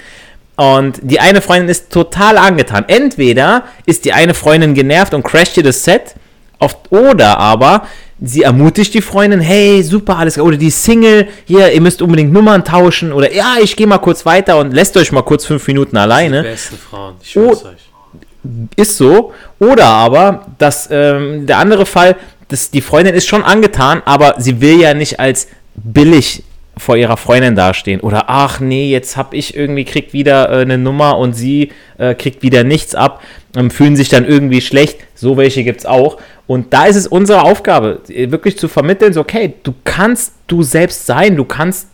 Und 0.55 0.99
die 1.03 1.19
eine 1.19 1.41
Freundin 1.41 1.69
ist 1.69 1.91
total 1.91 2.39
angetan. 2.39 2.85
Entweder 2.87 3.65
ist 3.85 4.05
die 4.05 4.13
eine 4.13 4.33
Freundin 4.33 4.73
genervt 4.73 5.13
und 5.13 5.21
crasht 5.21 5.55
ihr 5.57 5.63
das 5.63 5.83
Set, 5.83 6.15
oft, 6.57 6.91
oder 6.91 7.37
aber 7.37 7.85
sie 8.21 8.43
ermutigt 8.43 8.93
die 8.93 9.01
Freundin, 9.01 9.39
hey, 9.39 9.83
super, 9.83 10.17
alles 10.17 10.37
Oder 10.39 10.57
die 10.57 10.69
Single, 10.69 11.27
hier, 11.45 11.71
ihr 11.71 11.81
müsst 11.81 12.01
unbedingt 12.01 12.31
Nummern 12.31 12.63
tauschen. 12.63 13.11
Oder 13.13 13.33
ja, 13.33 13.55
ich 13.61 13.75
gehe 13.75 13.87
mal 13.87 13.99
kurz 13.99 14.25
weiter 14.25 14.57
und 14.59 14.73
lässt 14.73 14.97
euch 14.97 15.11
mal 15.11 15.21
kurz 15.21 15.45
fünf 15.45 15.67
Minuten 15.67 15.97
alleine. 15.97 16.43
Die 16.43 16.49
besten 16.49 16.77
Frauen, 16.77 17.15
ich 17.21 17.31
schwör's 17.31 17.63
oh, 17.65 17.69
euch. 17.69 18.69
Ist 18.75 18.97
so. 18.97 19.33
Oder 19.59 19.85
aber, 19.85 20.45
dass 20.57 20.87
ähm, 20.91 21.45
der 21.45 21.57
andere 21.57 21.85
Fall, 21.85 22.15
dass 22.47 22.71
die 22.71 22.81
Freundin 22.81 23.13
ist 23.13 23.27
schon 23.27 23.43
angetan, 23.43 24.01
aber 24.05 24.35
sie 24.37 24.61
will 24.61 24.79
ja 24.79 24.93
nicht 24.93 25.19
als 25.19 25.47
billig 25.75 26.43
vor 26.77 26.97
ihrer 26.97 27.17
Freundin 27.17 27.55
dastehen 27.55 27.99
oder 27.99 28.25
ach 28.27 28.59
nee, 28.59 28.89
jetzt 28.89 29.17
hab 29.17 29.33
ich 29.33 29.55
irgendwie 29.55 29.85
kriegt 29.85 30.13
wieder 30.13 30.49
äh, 30.49 30.61
eine 30.61 30.77
Nummer 30.77 31.17
und 31.17 31.33
sie 31.33 31.71
äh, 31.97 32.15
kriegt 32.15 32.43
wieder 32.43 32.63
nichts 32.63 32.95
ab, 32.95 33.21
ähm, 33.55 33.71
fühlen 33.71 33.95
sich 33.95 34.09
dann 34.09 34.25
irgendwie 34.25 34.61
schlecht. 34.61 34.99
So 35.15 35.37
welche 35.37 35.63
gibt 35.63 35.81
es 35.81 35.85
auch. 35.85 36.17
Und 36.45 36.73
da 36.73 36.85
ist 36.85 36.95
es 36.95 37.07
unsere 37.07 37.43
Aufgabe, 37.43 38.01
wirklich 38.07 38.57
zu 38.57 38.67
vermitteln, 38.67 39.13
so, 39.13 39.21
okay, 39.21 39.53
du 39.63 39.73
kannst 39.83 40.33
du 40.47 40.63
selbst 40.63 41.05
sein, 41.05 41.35
du 41.35 41.43
kannst 41.43 41.87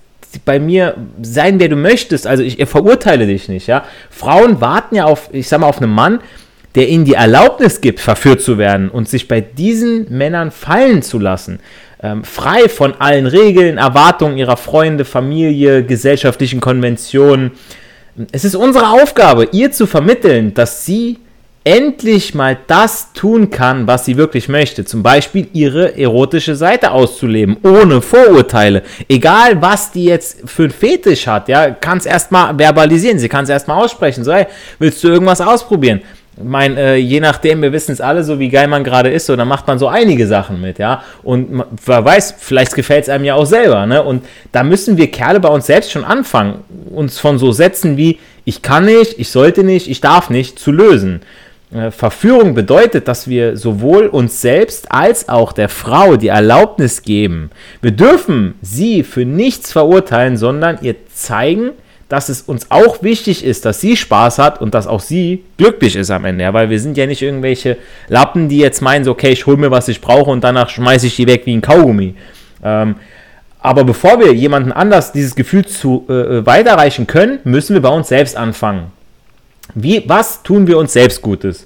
bei 0.46 0.60
mir 0.60 0.96
sein, 1.22 1.60
wer 1.60 1.70
du 1.70 1.76
möchtest. 1.76 2.28
Also 2.28 2.44
ich, 2.44 2.60
ich 2.60 2.70
verurteile 2.70 3.28
dich 3.28 3.50
nicht, 3.50 3.68
ja. 3.68 3.84
Frauen 4.10 4.62
warten 4.62 4.96
ja 4.96 5.06
auf, 5.06 5.30
ich 5.32 5.48
sag 5.48 5.60
mal, 5.60 5.68
auf 5.68 5.82
einen 5.82 5.94
Mann, 5.94 6.20
der 6.76 6.90
ihnen 6.90 7.06
die 7.06 7.14
Erlaubnis 7.14 7.82
gibt, 7.82 8.00
verführt 8.00 8.42
zu 8.42 8.58
werden 8.58 8.90
und 8.90 9.08
sich 9.08 9.28
bei 9.28 9.42
diesen 9.42 10.08
Männern 10.16 10.52
fallen 10.52 11.02
zu 11.02 11.20
lassen 11.20 11.60
ähm, 12.04 12.24
frei 12.24 12.68
von 12.68 12.94
allen 13.00 13.26
Regeln, 13.26 13.78
Erwartungen 13.78 14.38
ihrer 14.38 14.58
Freunde, 14.58 15.06
Familie, 15.06 15.84
gesellschaftlichen 15.84 16.60
Konventionen. 16.60 17.52
Es 18.32 18.44
ist 18.46 18.56
unsere 18.56 18.90
Aufgabe, 18.90 19.48
ihr 19.54 19.72
zu 19.72 19.88
vermitteln, 19.88 20.54
dass 20.54 20.86
sie 20.86 21.20
endlich 21.64 22.36
mal 22.36 22.58
das 22.68 23.14
tun 23.14 23.50
kann, 23.50 23.88
was 23.88 24.04
sie 24.04 24.18
wirklich 24.18 24.50
möchte. 24.50 24.84
Zum 24.84 25.02
Beispiel 25.02 25.48
ihre 25.54 25.98
erotische 25.98 26.56
Seite 26.56 26.92
auszuleben, 26.92 27.58
ohne 27.64 28.02
Vorurteile. 28.02 28.84
Egal, 29.08 29.62
was 29.62 29.92
die 29.92 30.04
jetzt 30.04 30.50
für 30.50 30.66
ein 30.66 30.72
Fetisch 30.72 31.26
hat, 31.26 31.48
ja, 31.48 31.72
kann 31.72 32.00
es 32.00 32.06
erstmal 32.06 32.58
verbalisieren, 32.58 33.18
sie 33.18 33.30
kann 33.30 33.46
es 33.46 33.50
erstmal 33.50 33.82
aussprechen. 33.82 34.26
So, 34.26 34.34
hey, 34.34 34.48
willst 34.78 35.02
du 35.04 35.08
irgendwas 35.08 35.40
ausprobieren? 35.40 36.02
Ich 36.36 36.44
meine, 36.44 36.80
äh, 36.80 36.96
je 36.96 37.20
nachdem, 37.20 37.62
wir 37.62 37.72
wissen 37.72 37.92
es 37.92 38.02
alle, 38.02 38.24
so 38.24 38.40
wie 38.40 38.50
geil 38.50 38.68
man 38.68 38.84
gerade 38.84 39.10
ist, 39.12 39.28
so, 39.28 39.36
dann 39.36 39.48
macht 39.48 39.68
man 39.68 39.78
so 39.78 39.88
einige 39.88 40.26
Sachen 40.26 40.62
mit, 40.62 40.80
ja. 40.80 41.04
Und 41.22 41.64
wer 41.86 42.04
weiß, 42.04 42.36
vielleicht 42.40 42.74
gefällt 42.74 43.04
es 43.04 43.10
einem 43.10 43.26
ja 43.26 43.36
auch 43.36 43.46
selber, 43.46 43.86
ne? 43.86 44.02
Und 44.02 44.26
da 44.52 44.64
müssen 44.64 44.98
wir 44.98 45.12
Kerle 45.12 45.40
bei 45.40 45.50
uns 45.50 45.68
selbst 45.68 45.92
schon 45.92 46.04
anfangen, 46.04 46.64
uns 46.90 47.20
von 47.20 47.38
so 47.38 47.52
Sätzen 47.52 47.98
wie 47.98 48.20
ich 48.46 48.62
kann 48.62 48.86
nicht, 48.86 49.20
ich 49.20 49.30
sollte 49.30 49.64
nicht, 49.64 49.90
ich 49.90 50.02
darf 50.02 50.30
nicht 50.30 50.60
zu 50.60 50.72
lösen. 50.72 51.22
Äh, 51.74 51.92
Verführung 51.92 52.54
bedeutet, 52.54 53.08
dass 53.08 53.28
wir 53.28 53.56
sowohl 53.56 54.08
uns 54.08 54.42
selbst 54.42 54.92
als 54.92 55.30
auch 55.30 55.54
der 55.54 55.70
Frau 55.70 56.18
die 56.18 56.28
Erlaubnis 56.28 57.04
geben. 57.04 57.52
Wir 57.82 57.92
dürfen 57.92 58.56
sie 58.62 59.04
für 59.04 59.26
nichts 59.26 59.72
verurteilen, 59.72 60.38
sondern 60.38 60.80
ihr 60.82 60.96
zeigen, 61.14 61.72
dass 62.14 62.30
es 62.30 62.44
uns 62.44 62.70
auch 62.70 63.02
wichtig 63.02 63.44
ist, 63.44 63.66
dass 63.66 63.82
sie 63.82 63.98
Spaß 63.98 64.38
hat 64.38 64.62
und 64.62 64.76
dass 64.76 64.86
auch 64.86 65.00
sie 65.00 65.46
glücklich 65.58 65.96
ist 65.96 66.12
am 66.12 66.26
Ende. 66.26 66.44
Ja, 66.44 66.54
weil 66.54 66.70
wir 66.70 66.80
sind 66.80 66.96
ja 66.96 67.08
nicht 67.08 67.24
irgendwelche 67.24 67.76
Lappen, 68.08 68.50
die 68.50 68.60
jetzt 68.60 68.84
meinen, 68.84 69.04
so, 69.04 69.14
okay, 69.14 69.32
ich 69.32 69.48
hole 69.48 69.58
mir, 69.58 69.72
was 69.72 69.88
ich 69.88 70.00
brauche 70.00 70.30
und 70.30 70.44
danach 70.44 70.70
schmeiße 70.70 71.08
ich 71.08 71.16
die 71.16 71.26
weg 71.26 71.42
wie 71.46 71.58
ein 71.58 71.62
Kaugummi. 71.62 72.14
Ähm, 72.64 72.98
aber 73.60 73.84
bevor 73.84 74.20
wir 74.20 74.32
jemanden 74.32 74.72
anders 74.72 75.12
dieses 75.12 75.34
Gefühl 75.34 75.66
zu, 75.66 76.06
äh, 76.08 76.14
äh, 76.14 76.46
weiterreichen 76.46 77.08
können, 77.08 77.40
müssen 77.46 77.74
wir 77.74 77.82
bei 77.82 77.90
uns 77.90 78.10
selbst 78.10 78.38
anfangen. 78.38 78.92
Wie, 79.74 80.04
was 80.06 80.44
tun 80.44 80.68
wir 80.68 80.78
uns 80.78 80.94
selbst 80.94 81.20
Gutes? 81.20 81.66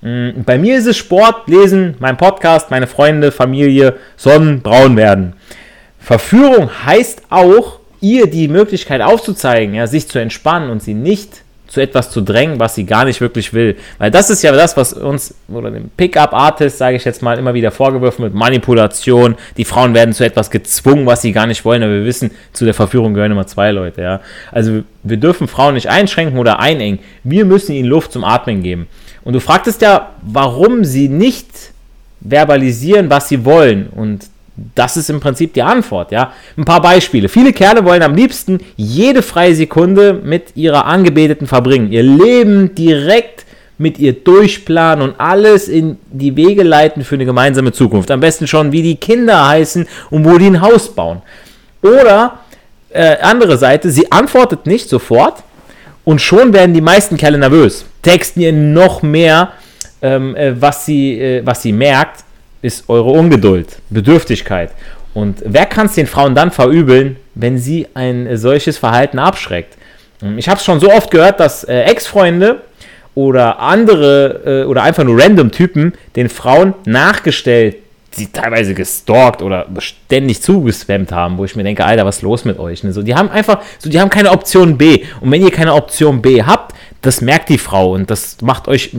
Mm, 0.00 0.42
bei 0.44 0.58
mir 0.58 0.76
ist 0.76 0.86
es 0.86 0.96
Sport, 0.96 1.46
Lesen, 1.46 1.94
mein 2.00 2.16
Podcast, 2.16 2.68
meine 2.72 2.88
Freunde, 2.88 3.30
Familie, 3.30 3.94
Sonnen, 4.16 4.60
braun 4.60 4.96
werden. 4.96 5.34
Verführung 6.00 6.68
heißt 6.84 7.22
auch, 7.30 7.78
ihr 8.04 8.26
die 8.26 8.48
Möglichkeit 8.48 9.00
aufzuzeigen, 9.00 9.74
ja, 9.74 9.86
sich 9.86 10.06
zu 10.08 10.18
entspannen 10.18 10.70
und 10.70 10.82
sie 10.82 10.94
nicht 10.94 11.42
zu 11.66 11.80
etwas 11.80 12.10
zu 12.10 12.20
drängen, 12.20 12.60
was 12.60 12.74
sie 12.74 12.84
gar 12.84 13.06
nicht 13.06 13.20
wirklich 13.22 13.54
will. 13.54 13.76
Weil 13.98 14.10
das 14.10 14.28
ist 14.28 14.42
ja 14.42 14.52
das, 14.52 14.76
was 14.76 14.92
uns 14.92 15.34
oder 15.48 15.70
dem 15.70 15.88
Pickup-Artist, 15.96 16.76
sage 16.78 16.96
ich 16.96 17.04
jetzt 17.04 17.22
mal, 17.22 17.38
immer 17.38 17.54
wieder 17.54 17.70
vorgeworfen 17.70 18.22
wird, 18.22 18.34
Manipulation. 18.34 19.36
Die 19.56 19.64
Frauen 19.64 19.94
werden 19.94 20.12
zu 20.12 20.24
etwas 20.24 20.50
gezwungen, 20.50 21.06
was 21.06 21.22
sie 21.22 21.32
gar 21.32 21.46
nicht 21.46 21.64
wollen. 21.64 21.82
Aber 21.82 21.92
wir 21.92 22.04
wissen, 22.04 22.30
zu 22.52 22.66
der 22.66 22.74
Verführung 22.74 23.14
gehören 23.14 23.32
immer 23.32 23.46
zwei 23.46 23.72
Leute. 23.72 24.02
Ja? 24.02 24.20
Also 24.52 24.82
wir 25.02 25.16
dürfen 25.16 25.48
Frauen 25.48 25.74
nicht 25.74 25.88
einschränken 25.88 26.38
oder 26.38 26.60
einengen. 26.60 26.98
Wir 27.24 27.46
müssen 27.46 27.72
ihnen 27.72 27.88
Luft 27.88 28.12
zum 28.12 28.24
Atmen 28.24 28.62
geben. 28.62 28.86
Und 29.24 29.32
du 29.32 29.40
fragtest 29.40 29.80
ja, 29.80 30.10
warum 30.22 30.84
sie 30.84 31.08
nicht 31.08 31.48
verbalisieren, 32.20 33.08
was 33.08 33.28
sie 33.28 33.44
wollen. 33.44 33.88
Und 33.88 34.26
das 34.74 34.96
ist 34.96 35.10
im 35.10 35.20
Prinzip 35.20 35.52
die 35.54 35.62
Antwort, 35.62 36.12
ja. 36.12 36.32
Ein 36.56 36.64
paar 36.64 36.80
Beispiele. 36.80 37.28
Viele 37.28 37.52
Kerle 37.52 37.84
wollen 37.84 38.02
am 38.02 38.14
liebsten 38.14 38.60
jede 38.76 39.22
freie 39.22 39.54
Sekunde 39.54 40.14
mit 40.14 40.56
ihrer 40.56 40.86
Angebeteten 40.86 41.46
verbringen. 41.46 41.90
Ihr 41.90 42.04
Leben 42.04 42.74
direkt 42.74 43.44
mit 43.78 43.98
ihr 43.98 44.12
durchplanen 44.12 45.02
und 45.08 45.20
alles 45.20 45.66
in 45.66 45.98
die 46.12 46.36
Wege 46.36 46.62
leiten 46.62 47.02
für 47.02 47.16
eine 47.16 47.24
gemeinsame 47.24 47.72
Zukunft. 47.72 48.12
Am 48.12 48.20
besten 48.20 48.46
schon, 48.46 48.70
wie 48.70 48.82
die 48.82 48.94
Kinder 48.94 49.48
heißen 49.48 49.88
und 50.10 50.24
wo 50.24 50.38
die 50.38 50.46
ein 50.46 50.60
Haus 50.60 50.94
bauen. 50.94 51.22
Oder 51.82 52.38
äh, 52.90 53.16
andere 53.20 53.58
Seite, 53.58 53.90
sie 53.90 54.12
antwortet 54.12 54.66
nicht 54.66 54.88
sofort 54.88 55.42
und 56.04 56.20
schon 56.20 56.52
werden 56.52 56.72
die 56.74 56.80
meisten 56.80 57.16
Kerle 57.16 57.38
nervös. 57.38 57.84
Texten 58.02 58.40
ihr 58.40 58.52
noch 58.52 59.02
mehr, 59.02 59.52
ähm, 60.00 60.36
äh, 60.36 60.60
was, 60.60 60.86
sie, 60.86 61.18
äh, 61.18 61.42
was 61.44 61.62
sie 61.62 61.72
merkt 61.72 62.23
ist 62.64 62.88
eure 62.88 63.10
Ungeduld, 63.10 63.76
Bedürftigkeit. 63.90 64.70
Und 65.12 65.42
wer 65.44 65.66
kann 65.66 65.86
es 65.86 65.94
den 65.94 66.06
Frauen 66.06 66.34
dann 66.34 66.50
verübeln, 66.50 67.16
wenn 67.34 67.58
sie 67.58 67.86
ein 67.94 68.36
solches 68.36 68.78
Verhalten 68.78 69.18
abschreckt? 69.18 69.76
Hm, 70.20 70.38
ich 70.38 70.48
habe 70.48 70.58
es 70.58 70.64
schon 70.64 70.80
so 70.80 70.90
oft 70.90 71.10
gehört, 71.10 71.38
dass 71.40 71.64
äh, 71.64 71.82
Ex-Freunde 71.82 72.62
oder 73.14 73.60
andere 73.60 74.62
äh, 74.64 74.64
oder 74.64 74.82
einfach 74.82 75.04
nur 75.04 75.20
random 75.20 75.52
Typen 75.52 75.92
den 76.16 76.28
Frauen 76.30 76.72
nachgestellt, 76.86 77.76
sie 78.10 78.32
teilweise 78.32 78.74
gestalkt 78.74 79.42
oder 79.42 79.66
ständig 79.78 80.40
zugespammt 80.40 81.12
haben, 81.12 81.36
wo 81.36 81.44
ich 81.44 81.56
mir 81.56 81.64
denke, 81.64 81.84
Alter, 81.84 82.06
was 82.06 82.16
ist 82.16 82.22
los 82.22 82.44
mit 82.44 82.58
euch? 82.58 82.82
Ne? 82.82 82.92
So, 82.92 83.02
die 83.02 83.14
haben 83.14 83.28
einfach, 83.28 83.60
so, 83.78 83.90
die 83.90 84.00
haben 84.00 84.10
keine 84.10 84.30
Option 84.30 84.78
B. 84.78 85.04
Und 85.20 85.30
wenn 85.30 85.42
ihr 85.42 85.50
keine 85.50 85.74
Option 85.74 86.22
B 86.22 86.42
habt, 86.42 86.74
das 87.04 87.20
merkt 87.20 87.50
die 87.50 87.58
Frau 87.58 87.92
und 87.92 88.10
das 88.10 88.40
macht 88.40 88.66
euch 88.66 88.90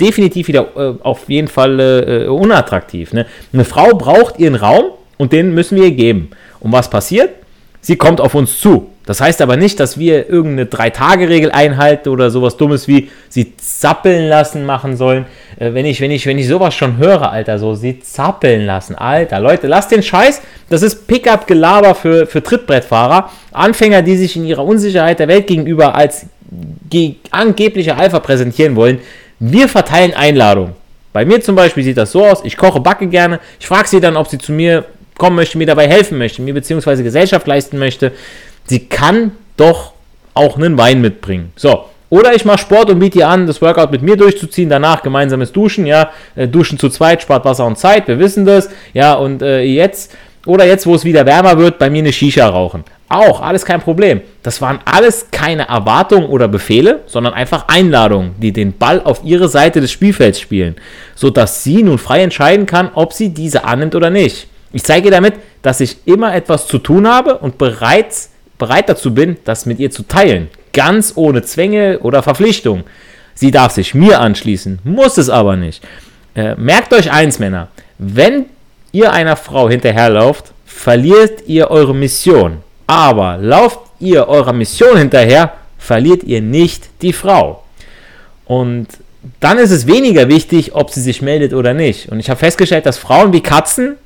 definitiv 0.00 0.48
wieder 0.48 0.68
äh, 0.76 0.94
auf 1.02 1.28
jeden 1.28 1.48
Fall 1.48 1.80
äh, 1.80 2.26
unattraktiv. 2.28 3.12
Ne? 3.12 3.26
Eine 3.52 3.64
Frau 3.64 3.90
braucht 3.90 4.38
ihren 4.38 4.54
Raum 4.54 4.84
und 5.18 5.32
den 5.32 5.52
müssen 5.52 5.76
wir 5.76 5.84
ihr 5.84 5.92
geben. 5.92 6.30
Und 6.60 6.72
was 6.72 6.88
passiert? 6.88 7.30
Sie 7.80 7.96
kommt 7.96 8.20
auf 8.20 8.34
uns 8.34 8.60
zu. 8.60 8.88
Das 9.06 9.20
heißt 9.20 9.42
aber 9.42 9.56
nicht, 9.56 9.80
dass 9.80 9.98
wir 9.98 10.30
irgendeine 10.30 10.66
Drei-Tage-Regel 10.66 11.50
einhalten 11.50 12.10
oder 12.10 12.30
sowas 12.30 12.56
Dummes 12.56 12.86
wie 12.86 13.10
sie 13.28 13.56
zappeln 13.56 14.28
lassen 14.28 14.64
machen 14.64 14.96
sollen. 14.96 15.26
Äh, 15.58 15.74
wenn, 15.74 15.84
ich, 15.84 16.00
wenn, 16.00 16.12
ich, 16.12 16.26
wenn 16.26 16.38
ich 16.38 16.46
sowas 16.46 16.74
schon 16.74 16.98
höre, 16.98 17.32
Alter, 17.32 17.58
so 17.58 17.74
sie 17.74 17.98
zappeln 17.98 18.64
lassen. 18.64 18.94
Alter, 18.94 19.40
Leute, 19.40 19.66
lasst 19.66 19.90
den 19.90 20.04
Scheiß. 20.04 20.42
Das 20.68 20.82
ist 20.82 21.08
Pickup-Gelaber 21.08 21.96
für, 21.96 22.26
für 22.26 22.42
Trittbrettfahrer. 22.42 23.30
Anfänger, 23.50 24.02
die 24.02 24.16
sich 24.16 24.36
in 24.36 24.44
ihrer 24.44 24.64
Unsicherheit 24.64 25.18
der 25.18 25.26
Welt 25.26 25.48
gegenüber 25.48 25.96
als 25.96 26.26
angebliche 27.30 27.96
Alpha 27.96 28.20
präsentieren 28.20 28.76
wollen. 28.76 28.98
Wir 29.38 29.68
verteilen 29.68 30.14
Einladungen. 30.14 30.74
Bei 31.12 31.24
mir 31.24 31.40
zum 31.42 31.56
Beispiel 31.56 31.84
sieht 31.84 31.96
das 31.96 32.12
so 32.12 32.24
aus, 32.24 32.40
ich 32.44 32.56
koche, 32.56 32.80
backe 32.80 33.06
gerne. 33.06 33.40
Ich 33.60 33.66
frage 33.66 33.88
sie 33.88 34.00
dann, 34.00 34.16
ob 34.16 34.28
sie 34.28 34.38
zu 34.38 34.52
mir 34.52 34.84
kommen 35.18 35.36
möchte, 35.36 35.58
mir 35.58 35.66
dabei 35.66 35.88
helfen 35.88 36.18
möchte, 36.18 36.42
mir 36.42 36.54
beziehungsweise 36.54 37.02
Gesellschaft 37.02 37.46
leisten 37.46 37.78
möchte. 37.78 38.12
Sie 38.64 38.86
kann 38.86 39.32
doch 39.56 39.92
auch 40.34 40.56
einen 40.56 40.78
Wein 40.78 41.00
mitbringen. 41.00 41.52
So. 41.56 41.84
Oder 42.08 42.34
ich 42.34 42.44
mache 42.44 42.58
Sport 42.58 42.90
und 42.90 42.98
biete 42.98 43.20
ihr 43.20 43.28
an, 43.28 43.46
das 43.46 43.62
Workout 43.62 43.90
mit 43.90 44.02
mir 44.02 44.16
durchzuziehen, 44.16 44.68
danach 44.68 45.02
gemeinsames 45.02 45.50
Duschen, 45.50 45.86
ja, 45.86 46.10
äh, 46.36 46.46
Duschen 46.46 46.78
zu 46.78 46.90
zweit 46.90 47.22
spart 47.22 47.44
Wasser 47.46 47.64
und 47.64 47.78
Zeit, 47.78 48.06
wir 48.06 48.18
wissen 48.18 48.44
das, 48.44 48.68
ja, 48.92 49.14
und 49.14 49.40
äh, 49.40 49.62
jetzt, 49.62 50.14
oder 50.44 50.66
jetzt, 50.66 50.86
wo 50.86 50.94
es 50.94 51.06
wieder 51.06 51.24
wärmer 51.24 51.56
wird, 51.56 51.78
bei 51.78 51.88
mir 51.88 52.00
eine 52.00 52.12
Shisha 52.12 52.46
rauchen. 52.46 52.84
Auch, 53.12 53.42
alles 53.42 53.66
kein 53.66 53.82
Problem. 53.82 54.22
Das 54.42 54.62
waren 54.62 54.78
alles 54.86 55.26
keine 55.30 55.68
Erwartungen 55.68 56.24
oder 56.24 56.48
Befehle, 56.48 57.00
sondern 57.04 57.34
einfach 57.34 57.68
Einladungen, 57.68 58.34
die 58.38 58.52
den 58.52 58.72
Ball 58.72 59.02
auf 59.02 59.20
ihre 59.22 59.50
Seite 59.50 59.82
des 59.82 59.92
Spielfelds 59.92 60.40
spielen, 60.40 60.76
sodass 61.14 61.62
sie 61.62 61.82
nun 61.82 61.98
frei 61.98 62.22
entscheiden 62.22 62.64
kann, 62.64 62.88
ob 62.94 63.12
sie 63.12 63.28
diese 63.28 63.64
annimmt 63.66 63.94
oder 63.94 64.08
nicht. 64.08 64.46
Ich 64.72 64.82
zeige 64.82 65.08
ihr 65.08 65.10
damit, 65.10 65.34
dass 65.60 65.80
ich 65.80 65.98
immer 66.06 66.34
etwas 66.34 66.66
zu 66.66 66.78
tun 66.78 67.06
habe 67.06 67.36
und 67.36 67.58
bereits 67.58 68.30
bereit 68.56 68.88
dazu 68.88 69.12
bin, 69.12 69.36
das 69.44 69.66
mit 69.66 69.78
ihr 69.78 69.90
zu 69.90 70.04
teilen. 70.04 70.48
Ganz 70.72 71.12
ohne 71.14 71.42
Zwänge 71.42 71.98
oder 71.98 72.22
Verpflichtung. 72.22 72.84
Sie 73.34 73.50
darf 73.50 73.72
sich 73.72 73.92
mir 73.92 74.20
anschließen, 74.20 74.78
muss 74.84 75.18
es 75.18 75.28
aber 75.28 75.56
nicht. 75.56 75.84
Äh, 76.34 76.54
merkt 76.54 76.94
euch 76.94 77.12
eins, 77.12 77.38
Männer. 77.38 77.68
Wenn 77.98 78.46
ihr 78.90 79.12
einer 79.12 79.36
Frau 79.36 79.68
hinterherlauft, 79.68 80.54
verliert 80.64 81.46
ihr 81.46 81.70
eure 81.70 81.94
Mission. 81.94 82.62
Aber 82.92 83.38
lauft 83.38 83.80
ihr 84.00 84.28
eurer 84.28 84.52
Mission 84.52 84.98
hinterher, 84.98 85.54
verliert 85.78 86.24
ihr 86.24 86.42
nicht 86.42 86.90
die 87.00 87.14
Frau. 87.14 87.64
Und 88.44 88.86
dann 89.40 89.56
ist 89.56 89.70
es 89.70 89.86
weniger 89.86 90.28
wichtig, 90.28 90.74
ob 90.74 90.90
sie 90.90 91.00
sich 91.00 91.22
meldet 91.22 91.54
oder 91.54 91.72
nicht. 91.72 92.10
Und 92.10 92.20
ich 92.20 92.28
habe 92.28 92.38
festgestellt, 92.38 92.84
dass 92.84 92.98
Frauen 92.98 93.32
wie 93.32 93.40
Katzen, 93.40 93.96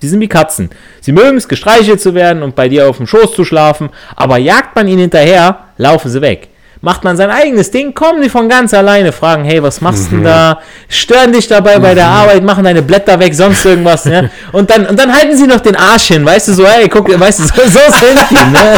die 0.00 0.08
sind 0.08 0.20
wie 0.20 0.28
Katzen. 0.28 0.70
Sie 1.02 1.12
mögen 1.12 1.36
es, 1.36 1.46
gestreichelt 1.46 2.00
zu 2.00 2.14
werden 2.14 2.42
und 2.42 2.54
bei 2.56 2.70
dir 2.70 2.88
auf 2.88 2.96
dem 2.96 3.06
Schoß 3.06 3.34
zu 3.34 3.44
schlafen, 3.44 3.90
aber 4.14 4.38
jagt 4.38 4.74
man 4.74 4.88
ihnen 4.88 5.00
hinterher, 5.00 5.64
laufen 5.76 6.08
sie 6.10 6.22
weg 6.22 6.48
macht 6.80 7.04
man 7.04 7.16
sein 7.16 7.30
eigenes 7.30 7.70
Ding, 7.70 7.94
kommen 7.94 8.22
die 8.22 8.28
von 8.28 8.48
ganz 8.48 8.74
alleine, 8.74 9.12
fragen, 9.12 9.44
hey, 9.44 9.62
was 9.62 9.80
machst 9.80 10.12
du 10.12 10.16
mhm. 10.16 10.24
da? 10.24 10.60
Stören 10.88 11.32
dich 11.32 11.48
dabei 11.48 11.78
mhm. 11.78 11.82
bei 11.82 11.94
der 11.94 12.06
mhm. 12.06 12.12
Arbeit, 12.12 12.42
machen 12.42 12.64
deine 12.64 12.82
Blätter 12.82 13.18
weg, 13.18 13.34
sonst 13.34 13.64
irgendwas, 13.64 14.04
ne? 14.04 14.30
Und 14.52 14.70
dann, 14.70 14.86
und 14.86 14.98
dann 14.98 15.12
halten 15.12 15.36
sie 15.36 15.46
noch 15.46 15.60
den 15.60 15.76
Arsch 15.76 16.08
hin, 16.08 16.24
weißt 16.24 16.48
du, 16.48 16.52
so, 16.54 16.66
hey, 16.66 16.88
guck, 16.88 17.08
weißt 17.08 17.40
du, 17.40 17.44
so, 17.44 17.62
so 17.64 17.80
sind 18.06 18.20
die, 18.30 18.34
ne? 18.34 18.74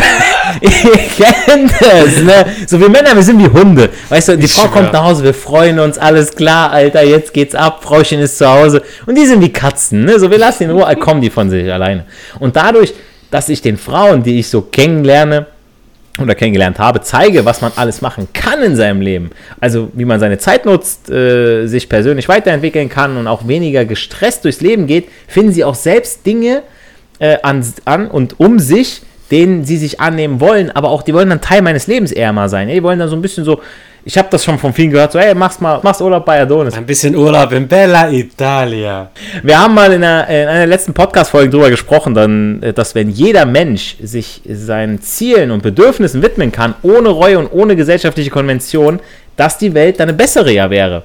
Ihr 0.60 0.96
kennt 1.16 1.72
es, 1.80 2.22
ne? 2.22 2.46
So, 2.66 2.80
wir 2.80 2.88
Männer, 2.88 3.14
wir 3.14 3.22
sind 3.22 3.38
wie 3.38 3.48
Hunde. 3.48 3.90
Weißt 4.08 4.28
du, 4.28 4.38
die 4.38 4.46
ich 4.46 4.54
Frau 4.54 4.62
schwör. 4.62 4.70
kommt 4.70 4.92
nach 4.92 5.04
Hause, 5.04 5.24
wir 5.24 5.34
freuen 5.34 5.78
uns, 5.78 5.98
alles 5.98 6.34
klar, 6.34 6.70
Alter, 6.70 7.02
jetzt 7.02 7.32
geht's 7.32 7.54
ab, 7.54 7.82
Frauchen 7.82 8.20
ist 8.20 8.38
zu 8.38 8.48
Hause. 8.48 8.82
Und 9.06 9.16
die 9.16 9.26
sind 9.26 9.40
wie 9.42 9.52
Katzen, 9.52 10.04
ne? 10.04 10.18
So, 10.18 10.30
wir 10.30 10.38
lassen 10.38 10.64
in 10.64 10.70
Ruhe, 10.70 10.96
kommen 10.96 11.20
die 11.20 11.30
von 11.30 11.50
sich 11.50 11.70
alleine. 11.70 12.04
Und 12.38 12.56
dadurch, 12.56 12.94
dass 13.30 13.48
ich 13.48 13.60
den 13.60 13.76
Frauen, 13.76 14.22
die 14.22 14.38
ich 14.38 14.48
so 14.48 14.62
kennenlerne, 14.62 15.46
oder 16.18 16.34
kennengelernt 16.34 16.78
habe, 16.78 17.00
zeige, 17.02 17.44
was 17.44 17.60
man 17.60 17.72
alles 17.76 18.00
machen 18.00 18.28
kann 18.32 18.62
in 18.62 18.76
seinem 18.76 19.00
Leben. 19.00 19.30
Also 19.60 19.90
wie 19.92 20.04
man 20.04 20.20
seine 20.20 20.38
Zeit 20.38 20.64
nutzt, 20.64 21.10
äh, 21.10 21.66
sich 21.66 21.88
persönlich 21.88 22.28
weiterentwickeln 22.28 22.88
kann 22.88 23.16
und 23.16 23.26
auch 23.26 23.46
weniger 23.48 23.84
gestresst 23.84 24.44
durchs 24.44 24.60
Leben 24.60 24.86
geht, 24.86 25.08
finden 25.26 25.52
sie 25.52 25.64
auch 25.64 25.74
selbst 25.74 26.24
Dinge 26.24 26.62
äh, 27.18 27.38
an, 27.42 27.64
an 27.84 28.08
und 28.08 28.40
um 28.40 28.58
sich, 28.58 29.02
denen 29.30 29.64
sie 29.64 29.76
sich 29.76 30.00
annehmen 30.00 30.40
wollen, 30.40 30.70
aber 30.70 30.90
auch 30.90 31.02
die 31.02 31.12
wollen 31.12 31.28
dann 31.28 31.40
Teil 31.40 31.62
meines 31.62 31.86
Lebens 31.86 32.12
eher 32.12 32.32
mal 32.32 32.48
sein. 32.48 32.68
Die 32.68 32.82
wollen 32.82 32.98
dann 32.98 33.08
so 33.08 33.16
ein 33.16 33.22
bisschen 33.22 33.44
so 33.44 33.60
ich 34.08 34.16
habe 34.16 34.28
das 34.30 34.44
schon 34.44 34.56
von 34.56 34.72
vielen 34.72 34.92
gehört, 34.92 35.10
so, 35.10 35.18
ey, 35.18 35.34
mach's 35.34 35.58
mal, 35.58 35.80
mach's 35.82 36.00
Urlaub 36.00 36.24
bei 36.24 36.40
Adonis. 36.40 36.74
Ein 36.74 36.86
bisschen 36.86 37.16
Urlaub 37.16 37.50
in 37.50 37.66
Bella 37.66 38.08
Italia. 38.08 39.10
Wir 39.42 39.58
haben 39.58 39.74
mal 39.74 39.92
in 39.92 40.04
einer, 40.04 40.28
in 40.28 40.46
einer 40.46 40.66
letzten 40.66 40.94
Podcast-Folge 40.94 41.50
drüber 41.50 41.70
gesprochen, 41.70 42.14
dann, 42.14 42.62
äh, 42.62 42.72
dass 42.72 42.94
wenn 42.94 43.10
jeder 43.10 43.44
Mensch 43.46 43.96
sich 44.00 44.42
seinen 44.48 45.00
Zielen 45.02 45.50
und 45.50 45.64
Bedürfnissen 45.64 46.22
widmen 46.22 46.52
kann, 46.52 46.76
ohne 46.82 47.08
Reue 47.08 47.36
und 47.40 47.48
ohne 47.48 47.74
gesellschaftliche 47.74 48.30
Konvention, 48.30 49.00
dass 49.34 49.58
die 49.58 49.74
Welt 49.74 49.98
dann 49.98 50.08
eine 50.08 50.16
bessere 50.16 50.52
ja 50.52 50.70
wäre. 50.70 51.02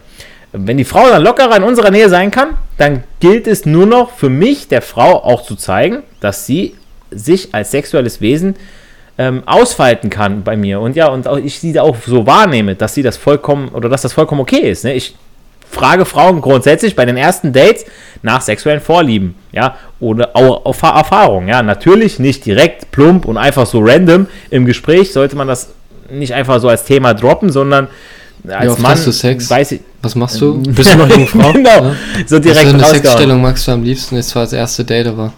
Wenn 0.52 0.78
die 0.78 0.86
Frau 0.86 1.10
dann 1.10 1.24
lockerer 1.24 1.58
in 1.58 1.64
unserer 1.64 1.90
Nähe 1.90 2.08
sein 2.08 2.30
kann, 2.30 2.50
dann 2.78 3.04
gilt 3.20 3.48
es 3.48 3.66
nur 3.66 3.88
noch 3.88 4.12
für 4.12 4.30
mich, 4.30 4.68
der 4.68 4.84
Frau, 4.84 5.24
auch 5.24 5.42
zu 5.42 5.56
zeigen, 5.56 6.04
dass 6.20 6.46
sie 6.46 6.76
sich 7.10 7.56
als 7.56 7.72
sexuelles 7.72 8.22
Wesen 8.22 8.56
ähm, 9.22 9.44
ausfalten 9.46 10.10
kann 10.10 10.42
bei 10.42 10.58
mir 10.58 10.80
und 10.80 10.96
ja, 10.96 11.08
und 11.08 11.28
auch 11.28 11.38
ich 11.38 11.60
sie 11.60 11.80
auch 11.80 11.96
so 12.04 12.26
wahrnehme, 12.26 12.74
dass 12.74 12.96
sie 12.96 13.04
das 13.04 13.18
vollkommen 13.18 13.70
oder 13.70 13.88
dass 13.88 14.02
das 14.02 14.14
vollkommen 14.14 14.42
okay 14.42 14.72
ist. 14.72 14.84
Ne? 14.84 14.96
Ich 14.96 15.16
frage 15.70 16.06
Frauen 16.06 16.42
grundsätzlich 16.42 16.96
bei 16.96 17.06
den 17.06 17.18
ersten 17.18 17.54
Dates 17.54 17.86
nach 18.24 18.42
sexuellen 18.42 18.82
Vorlieben, 18.82 19.36
ja, 19.52 19.76
oder 20.00 20.36
auch 20.36 20.66
Erfahrung, 20.66 21.48
ja, 21.48 21.62
natürlich 21.62 22.18
nicht 22.18 22.46
direkt 22.48 22.90
plump 22.90 23.26
und 23.26 23.38
einfach 23.38 23.68
so 23.68 23.80
random 23.80 24.26
im 24.50 24.66
Gespräch 24.66 25.14
sollte 25.14 25.36
man 25.36 25.48
das 25.48 25.70
nicht 26.10 26.34
einfach 26.34 26.60
so 26.60 26.68
als 26.68 26.84
Thema 26.84 27.14
droppen, 27.14 27.52
sondern 27.52 27.90
als 28.48 28.78
Wie 28.78 28.82
Mann 28.82 28.92
hast 28.94 29.06
du 29.06 29.12
Sex? 29.12 29.50
Weiß 29.52 29.74
ich, 29.74 29.82
Was 30.02 30.16
machst 30.16 30.42
du? 30.42 30.58
Bist 30.68 30.94
du 30.94 30.98
noch 30.98 31.10
Jungfrau? 31.10 31.52
genau. 31.54 31.70
Ja. 31.70 31.96
So 32.26 32.40
direkt 32.40 32.66
Was 32.66 32.72
für 32.72 32.78
eine 32.78 32.86
Sexstellung 32.86 33.42
magst 33.42 33.68
du 33.68 33.72
am 33.72 33.84
liebsten? 33.84 34.16
Ist 34.16 34.30
zwar 34.30 34.44
das 34.44 34.54
erste 34.54 34.84
Date, 34.84 35.06
aber 35.06 35.32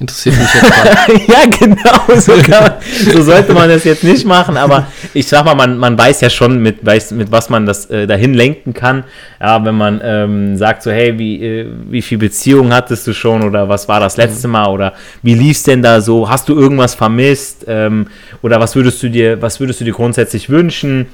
Interessiert 0.00 0.36
mich 0.38 0.54
jetzt 0.54 0.72
gerade. 0.72 1.20
ja, 1.26 1.58
genau. 1.58 2.20
So, 2.20 2.32
man, 2.36 2.72
so, 3.12 3.22
sollte 3.22 3.52
man 3.52 3.68
das 3.68 3.82
jetzt 3.82 4.04
nicht 4.04 4.24
machen, 4.24 4.56
aber 4.56 4.86
ich 5.12 5.26
sag 5.26 5.44
mal, 5.44 5.56
man, 5.56 5.76
man 5.76 5.98
weiß 5.98 6.20
ja 6.20 6.30
schon, 6.30 6.60
mit, 6.62 6.86
weiß, 6.86 7.10
mit 7.12 7.32
was 7.32 7.50
man 7.50 7.66
das 7.66 7.86
äh, 7.86 8.06
dahin 8.06 8.32
lenken 8.32 8.74
kann. 8.74 9.02
Ja, 9.40 9.64
wenn 9.64 9.74
man 9.74 10.00
ähm, 10.04 10.56
sagt 10.56 10.84
so, 10.84 10.92
hey, 10.92 11.18
wie, 11.18 11.44
äh, 11.44 11.66
wie 11.90 12.02
viel 12.02 12.18
Beziehungen 12.18 12.72
hattest 12.72 13.08
du 13.08 13.12
schon 13.12 13.42
oder 13.42 13.68
was 13.68 13.88
war 13.88 13.98
das 13.98 14.16
letzte 14.16 14.46
Mal 14.46 14.68
oder 14.68 14.92
wie 15.22 15.34
lief's 15.34 15.64
denn 15.64 15.82
da 15.82 16.00
so? 16.00 16.28
Hast 16.28 16.48
du 16.48 16.56
irgendwas 16.56 16.94
vermisst? 16.94 17.64
Ähm, 17.66 18.06
oder 18.40 18.60
was 18.60 18.76
würdest 18.76 19.02
du 19.02 19.08
dir, 19.08 19.42
was 19.42 19.58
würdest 19.58 19.80
du 19.80 19.84
dir 19.84 19.92
grundsätzlich 19.92 20.48
wünschen? 20.48 21.06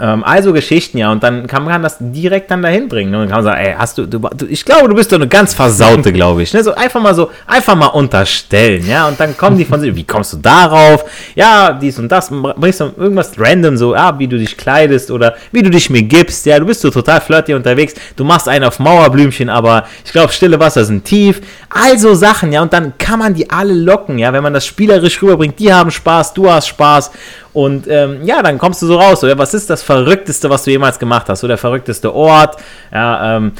Ähm, 0.00 0.24
also 0.24 0.52
Geschichten, 0.52 0.98
ja, 0.98 1.12
und 1.12 1.22
dann 1.22 1.46
kann 1.46 1.64
man 1.64 1.82
das 1.82 1.96
direkt 2.00 2.50
dann 2.50 2.62
dahin 2.62 2.88
bringen. 2.88 3.10
Ne? 3.10 3.18
Und 3.18 3.22
dann 3.24 3.30
kann 3.30 3.44
man 3.44 3.54
sagen, 3.54 3.66
ey, 3.66 3.74
hast 3.78 3.98
du, 3.98 4.06
du, 4.06 4.46
ich 4.48 4.64
glaube, 4.64 4.88
du 4.88 4.94
bist 4.94 5.12
doch 5.12 5.16
eine 5.16 5.28
ganz 5.28 5.54
Versaute, 5.54 6.12
glaube 6.12 6.42
ich. 6.42 6.52
Ne? 6.52 6.62
So 6.62 6.74
einfach 6.74 7.00
mal 7.00 7.14
so, 7.14 7.30
einfach 7.46 7.74
mal 7.74 7.86
unterstellen, 7.86 8.86
ja, 8.86 9.08
und 9.08 9.18
dann 9.18 9.36
kommen 9.36 9.56
die 9.56 9.64
von 9.64 9.80
sich, 9.80 9.94
wie 9.94 10.04
kommst 10.04 10.32
du 10.32 10.36
darauf? 10.38 11.04
Ja, 11.34 11.72
dies 11.72 11.98
und 11.98 12.10
das, 12.10 12.30
bringst 12.30 12.80
du 12.80 12.92
irgendwas 12.96 13.32
random, 13.38 13.76
so, 13.76 13.94
ja, 13.94 14.18
wie 14.18 14.26
du 14.26 14.38
dich 14.38 14.56
kleidest 14.56 15.10
oder 15.10 15.34
wie 15.52 15.62
du 15.62 15.70
dich 15.70 15.90
mir 15.90 16.02
gibst, 16.02 16.46
ja, 16.46 16.58
du 16.58 16.66
bist 16.66 16.80
so 16.80 16.90
total 16.90 17.20
flirty 17.20 17.54
unterwegs, 17.54 17.94
du 18.16 18.24
machst 18.24 18.48
einen 18.48 18.64
auf 18.64 18.78
Mauerblümchen, 18.78 19.48
aber 19.48 19.84
ich 20.04 20.12
glaube, 20.12 20.32
stille 20.32 20.58
Wasser 20.58 20.84
sind 20.84 21.04
tief, 21.04 21.40
also 21.70 22.14
Sachen, 22.14 22.52
ja, 22.52 22.62
und 22.62 22.72
dann 22.72 22.96
kann 22.98 23.18
man 23.18 23.34
die 23.34 23.48
alle 23.50 23.74
locken, 23.74 24.18
ja, 24.18 24.32
wenn 24.32 24.42
man 24.42 24.54
das 24.54 24.66
spielerisch 24.66 25.20
rüberbringt, 25.22 25.58
die 25.58 25.72
haben 25.72 25.90
Spaß, 25.90 26.34
du 26.34 26.50
hast 26.50 26.68
Spaß 26.68 27.10
und 27.54 27.86
ähm, 27.88 28.24
ja, 28.24 28.42
dann 28.42 28.58
kommst 28.58 28.82
du 28.82 28.86
so 28.86 28.98
raus. 28.98 29.22
Ja, 29.22 29.38
was 29.38 29.54
ist 29.54 29.70
das 29.70 29.82
Verrückteste, 29.82 30.50
was 30.50 30.64
du 30.64 30.72
jemals 30.72 30.98
gemacht 30.98 31.28
hast? 31.28 31.40
So 31.40 31.48
der 31.48 31.56
verrückteste 31.56 32.12
Ort. 32.12 32.56
Ja, 32.92 33.36
ähm, 33.36 33.52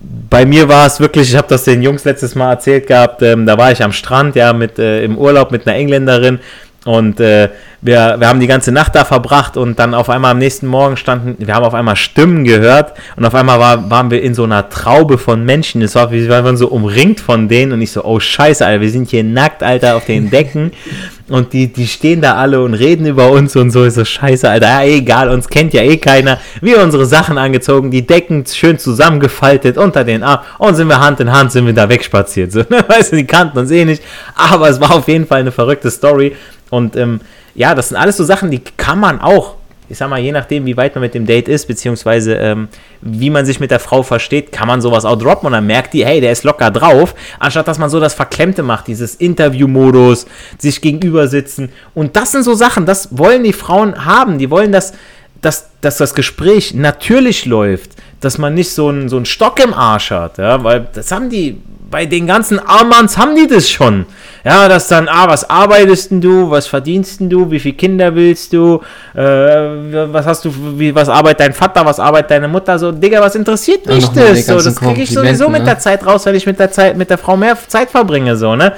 bei 0.00 0.46
mir 0.46 0.68
war 0.68 0.86
es 0.86 0.98
wirklich, 1.00 1.30
ich 1.30 1.36
habe 1.36 1.48
das 1.48 1.64
den 1.64 1.82
Jungs 1.82 2.04
letztes 2.04 2.34
Mal 2.34 2.50
erzählt 2.50 2.86
gehabt, 2.86 3.20
ähm, 3.22 3.46
da 3.46 3.58
war 3.58 3.72
ich 3.72 3.82
am 3.82 3.92
Strand, 3.92 4.36
ja, 4.36 4.52
mit, 4.52 4.78
äh, 4.78 5.02
im 5.02 5.18
Urlaub 5.18 5.50
mit 5.50 5.66
einer 5.66 5.76
Engländerin 5.76 6.38
und 6.84 7.18
äh, 7.20 7.48
wir, 7.80 8.16
wir 8.18 8.28
haben 8.28 8.40
die 8.40 8.46
ganze 8.46 8.72
Nacht 8.72 8.94
da 8.94 9.04
verbracht 9.04 9.56
und 9.56 9.78
dann 9.78 9.94
auf 9.94 10.08
einmal 10.08 10.32
am 10.32 10.38
nächsten 10.38 10.66
Morgen 10.66 10.96
standen, 10.96 11.36
wir 11.38 11.54
haben 11.54 11.64
auf 11.64 11.74
einmal 11.74 11.96
Stimmen 11.96 12.44
gehört 12.44 12.94
und 13.16 13.24
auf 13.24 13.34
einmal 13.34 13.60
war, 13.60 13.90
waren 13.90 14.10
wir 14.10 14.22
in 14.22 14.34
so 14.34 14.44
einer 14.44 14.68
Traube 14.68 15.18
von 15.18 15.44
Menschen. 15.44 15.82
Es 15.82 15.94
war, 15.94 16.10
wir 16.10 16.28
waren 16.28 16.56
so 16.56 16.68
umringt 16.68 17.20
von 17.20 17.48
denen 17.48 17.72
und 17.72 17.82
ich 17.82 17.92
so, 17.92 18.04
oh 18.04 18.18
scheiße, 18.18 18.64
Alter, 18.64 18.80
wir 18.80 18.90
sind 18.90 19.10
hier 19.10 19.22
nackt, 19.22 19.62
Alter, 19.62 19.96
auf 19.96 20.06
den 20.06 20.30
Decken 20.30 20.72
und 21.28 21.52
die, 21.52 21.72
die 21.72 21.86
stehen 21.86 22.20
da 22.20 22.34
alle 22.34 22.62
und 22.62 22.74
reden 22.74 23.06
über 23.06 23.30
uns 23.30 23.54
und 23.54 23.70
so. 23.70 23.84
Ich 23.84 23.94
so, 23.94 24.04
scheiße, 24.04 24.48
Alter, 24.48 24.66
ja, 24.66 24.84
egal, 24.84 25.28
uns 25.30 25.48
kennt 25.48 25.74
ja 25.74 25.82
eh 25.82 25.98
keiner. 25.98 26.38
Wir 26.60 26.80
unsere 26.82 27.06
Sachen 27.06 27.38
angezogen, 27.38 27.90
die 27.90 28.06
Decken 28.06 28.44
schön 28.46 28.78
zusammengefaltet 28.78 29.78
unter 29.78 30.04
den 30.04 30.22
Arm 30.22 30.40
und 30.58 30.74
sind 30.74 30.88
wir 30.88 31.00
Hand 31.00 31.20
in 31.20 31.30
Hand, 31.30 31.52
sind 31.52 31.66
wir 31.66 31.74
da 31.74 31.88
wegspaziert. 31.88 32.50
So, 32.50 32.60
ne? 32.68 32.84
Weißt 32.86 33.12
du, 33.12 33.16
die 33.16 33.26
kannten 33.26 33.58
uns 33.58 33.70
eh 33.70 33.84
nicht, 33.84 34.02
aber 34.34 34.68
es 34.68 34.80
war 34.80 34.92
auf 34.94 35.06
jeden 35.06 35.26
Fall 35.26 35.40
eine 35.40 35.52
verrückte 35.52 35.90
Story 35.90 36.34
und 36.70 36.96
ähm, 36.96 37.20
ja, 37.54 37.74
das 37.74 37.88
sind 37.88 37.96
alles 37.96 38.16
so 38.16 38.24
Sachen, 38.24 38.50
die 38.50 38.60
kann 38.76 39.00
man 39.00 39.20
auch, 39.20 39.54
ich 39.88 39.96
sag 39.98 40.10
mal, 40.10 40.20
je 40.20 40.32
nachdem, 40.32 40.66
wie 40.66 40.76
weit 40.76 40.94
man 40.94 41.02
mit 41.02 41.14
dem 41.14 41.26
Date 41.26 41.48
ist, 41.48 41.66
beziehungsweise 41.66 42.34
ähm, 42.34 42.68
wie 43.00 43.30
man 43.30 43.46
sich 43.46 43.58
mit 43.58 43.70
der 43.70 43.80
Frau 43.80 44.02
versteht, 44.02 44.52
kann 44.52 44.68
man 44.68 44.80
sowas 44.80 45.04
auch 45.04 45.16
droppen 45.16 45.46
und 45.46 45.52
dann 45.52 45.66
merkt 45.66 45.94
die, 45.94 46.04
hey, 46.04 46.20
der 46.20 46.32
ist 46.32 46.44
locker 46.44 46.70
drauf, 46.70 47.14
anstatt 47.38 47.66
dass 47.66 47.78
man 47.78 47.88
so 47.88 47.98
das 47.98 48.14
Verklemmte 48.14 48.62
macht, 48.62 48.86
dieses 48.86 49.14
Interview-Modus, 49.14 50.26
sich 50.58 50.80
gegenüber 50.80 51.26
sitzen. 51.26 51.70
Und 51.94 52.16
das 52.16 52.32
sind 52.32 52.42
so 52.42 52.54
Sachen, 52.54 52.86
das 52.86 53.16
wollen 53.16 53.44
die 53.44 53.52
Frauen 53.52 54.04
haben. 54.04 54.38
Die 54.38 54.50
wollen, 54.50 54.72
dass, 54.72 54.92
dass, 55.40 55.70
dass 55.80 55.96
das 55.96 56.14
Gespräch 56.14 56.74
natürlich 56.74 57.46
läuft, 57.46 57.92
dass 58.20 58.36
man 58.36 58.54
nicht 58.54 58.72
so 58.72 58.88
einen, 58.88 59.08
so 59.08 59.16
einen 59.16 59.26
Stock 59.26 59.58
im 59.62 59.72
Arsch 59.72 60.10
hat, 60.10 60.38
ja, 60.38 60.62
weil 60.62 60.86
das 60.92 61.10
haben 61.12 61.30
die 61.30 61.60
bei 61.90 62.06
den 62.06 62.26
ganzen 62.26 62.58
Armands 62.58 63.16
haben 63.16 63.34
die 63.34 63.46
das 63.46 63.68
schon. 63.68 64.06
Ja, 64.44 64.68
dass 64.68 64.88
dann, 64.88 65.08
ah, 65.08 65.28
was 65.28 65.48
arbeitest 65.48 66.10
denn 66.10 66.20
du, 66.20 66.50
was 66.50 66.66
verdienst 66.66 67.20
denn 67.20 67.28
du, 67.28 67.50
wie 67.50 67.58
viele 67.58 67.74
Kinder 67.74 68.14
willst 68.14 68.52
du, 68.52 68.80
äh, 69.14 69.20
was 69.20 70.26
hast 70.26 70.44
du, 70.44 70.52
wie, 70.78 70.94
was 70.94 71.08
arbeitet 71.08 71.40
dein 71.40 71.52
Vater, 71.52 71.84
was 71.84 71.98
arbeitet 71.98 72.30
deine 72.30 72.48
Mutter, 72.48 72.78
so, 72.78 72.92
Digga, 72.92 73.20
was 73.20 73.34
interessiert 73.34 73.86
mich 73.86 74.04
ja, 74.04 74.10
das? 74.14 74.46
So, 74.46 74.60
das 74.60 74.76
kriege 74.76 75.02
ich 75.02 75.10
sowieso 75.10 75.48
mit 75.48 75.60
ne? 75.60 75.66
der 75.66 75.78
Zeit 75.78 76.06
raus, 76.06 76.24
weil 76.24 76.36
ich 76.36 76.46
mit 76.46 76.58
der 76.58 76.70
Zeit, 76.70 76.96
mit 76.96 77.10
der 77.10 77.18
Frau 77.18 77.36
mehr 77.36 77.56
Zeit 77.66 77.90
verbringe, 77.90 78.36
so, 78.36 78.54
ne? 78.54 78.72